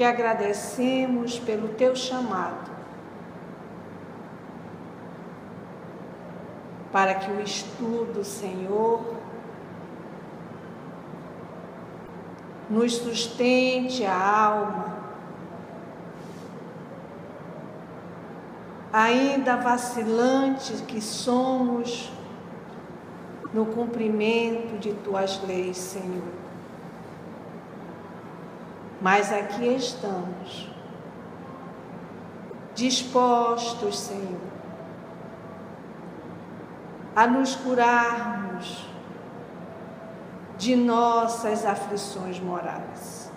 que 0.00 0.04
agradecemos 0.04 1.38
pelo 1.38 1.68
teu 1.74 1.94
chamado 1.94 2.70
para 6.90 7.16
que 7.16 7.30
o 7.30 7.38
estudo, 7.42 8.24
Senhor, 8.24 9.14
nos 12.70 12.94
sustente 12.94 14.06
a 14.06 14.16
alma, 14.16 14.96
ainda 18.90 19.56
vacilantes 19.56 20.80
que 20.80 21.02
somos 21.02 22.10
no 23.52 23.66
cumprimento 23.66 24.78
de 24.78 24.94
tuas 24.94 25.42
leis, 25.46 25.76
Senhor. 25.76 26.49
Mas 29.00 29.32
aqui 29.32 29.66
estamos, 29.76 30.70
dispostos, 32.74 33.98
Senhor, 33.98 34.40
a 37.16 37.26
nos 37.26 37.56
curarmos 37.56 38.86
de 40.58 40.76
nossas 40.76 41.64
aflições 41.64 42.38
morais. 42.38 43.32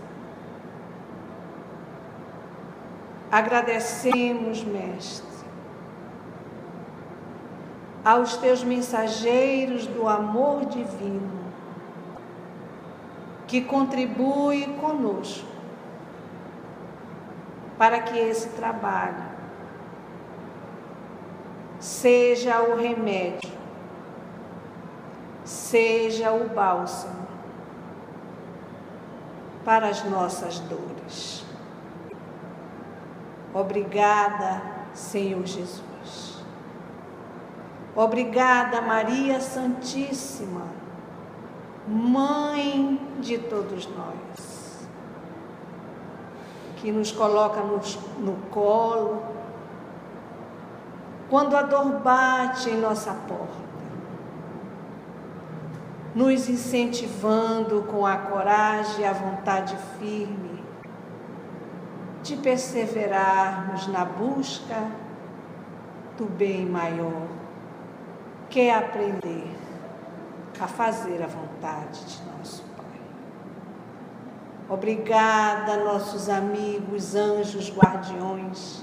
Agradecemos, 3.31 4.65
Mestre, 4.65 5.27
aos 8.03 8.35
teus 8.35 8.65
mensageiros 8.65 9.87
do 9.87 10.09
amor 10.09 10.65
divino, 10.65 11.41
que 13.47 13.61
contribui 13.61 14.67
conosco 14.81 15.52
para 17.83 17.99
que 17.99 18.17
esse 18.17 18.47
trabalho 18.51 19.25
seja 21.81 22.61
o 22.61 22.77
remédio, 22.77 23.51
seja 25.43 26.31
o 26.31 26.47
bálsamo 26.47 27.27
para 29.65 29.89
as 29.89 30.01
nossas 30.05 30.59
dores. 30.59 31.45
Obrigada, 33.53 34.61
Senhor 34.93 35.45
Jesus. 35.45 36.41
Obrigada, 37.93 38.81
Maria 38.81 39.41
Santíssima, 39.41 40.67
Mãe 41.85 42.97
de 43.19 43.37
todos 43.39 43.85
nós 43.87 44.52
que 46.83 46.91
nos 46.91 47.13
coloca 47.13 47.61
no, 47.61 48.35
colo. 48.51 49.23
Quando 51.29 51.55
a 51.55 51.61
dor 51.61 52.01
bate 52.01 52.69
em 52.69 52.77
nossa 52.77 53.13
porta, 53.25 53.63
nos 56.13 56.49
incentivando 56.49 57.83
com 57.83 58.05
a 58.05 58.17
coragem 58.17 58.99
e 58.99 59.05
a 59.05 59.13
vontade 59.13 59.77
firme 59.97 60.61
de 62.21 62.35
perseverarmos 62.35 63.87
na 63.87 64.03
busca 64.03 64.91
do 66.17 66.25
bem 66.25 66.65
maior, 66.65 67.27
que 68.49 68.59
é 68.59 68.75
aprender 68.75 69.55
a 70.59 70.67
fazer 70.67 71.23
a 71.23 71.27
vontade 71.27 72.03
de 72.05 72.23
nosso 72.23 72.32
Obrigada, 74.69 75.83
nossos 75.83 76.29
amigos, 76.29 77.15
anjos 77.15 77.69
guardiões, 77.69 78.81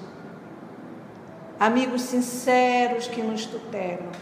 amigos 1.58 2.02
sinceros 2.02 3.08
que 3.08 3.22
nos 3.22 3.46
tutelam 3.46 4.12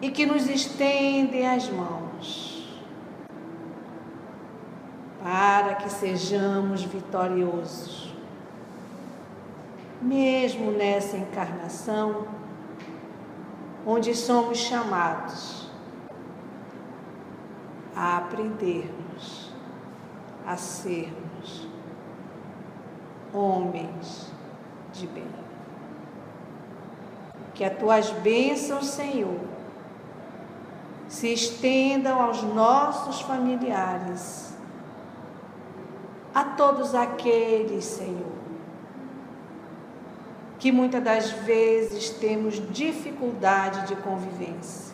e 0.00 0.10
que 0.10 0.24
nos 0.24 0.48
estendem 0.48 1.46
as 1.46 1.68
mãos 1.68 2.82
para 5.22 5.74
que 5.74 5.90
sejamos 5.90 6.82
vitoriosos, 6.82 8.12
mesmo 10.00 10.72
nessa 10.72 11.18
encarnação, 11.18 12.26
onde 13.86 14.14
somos 14.14 14.58
chamados 14.58 15.61
a 17.94 18.18
aprendermos 18.18 19.52
a 20.46 20.56
sermos 20.56 21.68
homens 23.32 24.30
de 24.92 25.06
bem. 25.06 25.26
Que 27.54 27.64
as 27.64 27.78
tuas 27.78 28.10
bênçãos, 28.10 28.86
Senhor, 28.86 29.40
se 31.08 31.32
estendam 31.32 32.20
aos 32.20 32.42
nossos 32.42 33.20
familiares, 33.20 34.52
a 36.34 36.44
todos 36.44 36.94
aqueles, 36.94 37.84
Senhor, 37.84 38.32
que 40.58 40.72
muitas 40.72 41.02
das 41.02 41.30
vezes 41.30 42.10
temos 42.10 42.54
dificuldade 42.72 43.86
de 43.88 43.96
convivência 43.96 44.91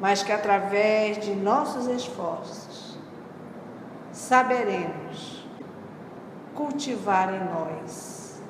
mas 0.00 0.22
que 0.22 0.32
através 0.32 1.18
de 1.18 1.34
nossos 1.34 1.86
esforços 1.86 2.98
saberemos 4.12 5.46
cultivar 6.54 7.32
em 7.32 7.44
nós 7.44 8.40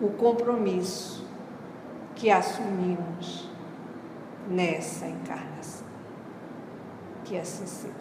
o 0.00 0.08
compromisso 0.10 1.26
que 2.14 2.30
assumimos 2.30 3.48
nessa 4.48 5.06
encarnação. 5.06 5.86
Que 7.24 7.38
assim 7.38 7.66
seja. 7.66 7.92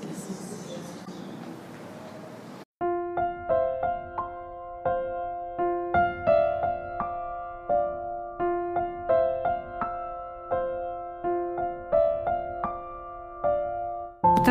Que 0.00 0.08
assim 0.08 0.32
seja. 0.32 0.61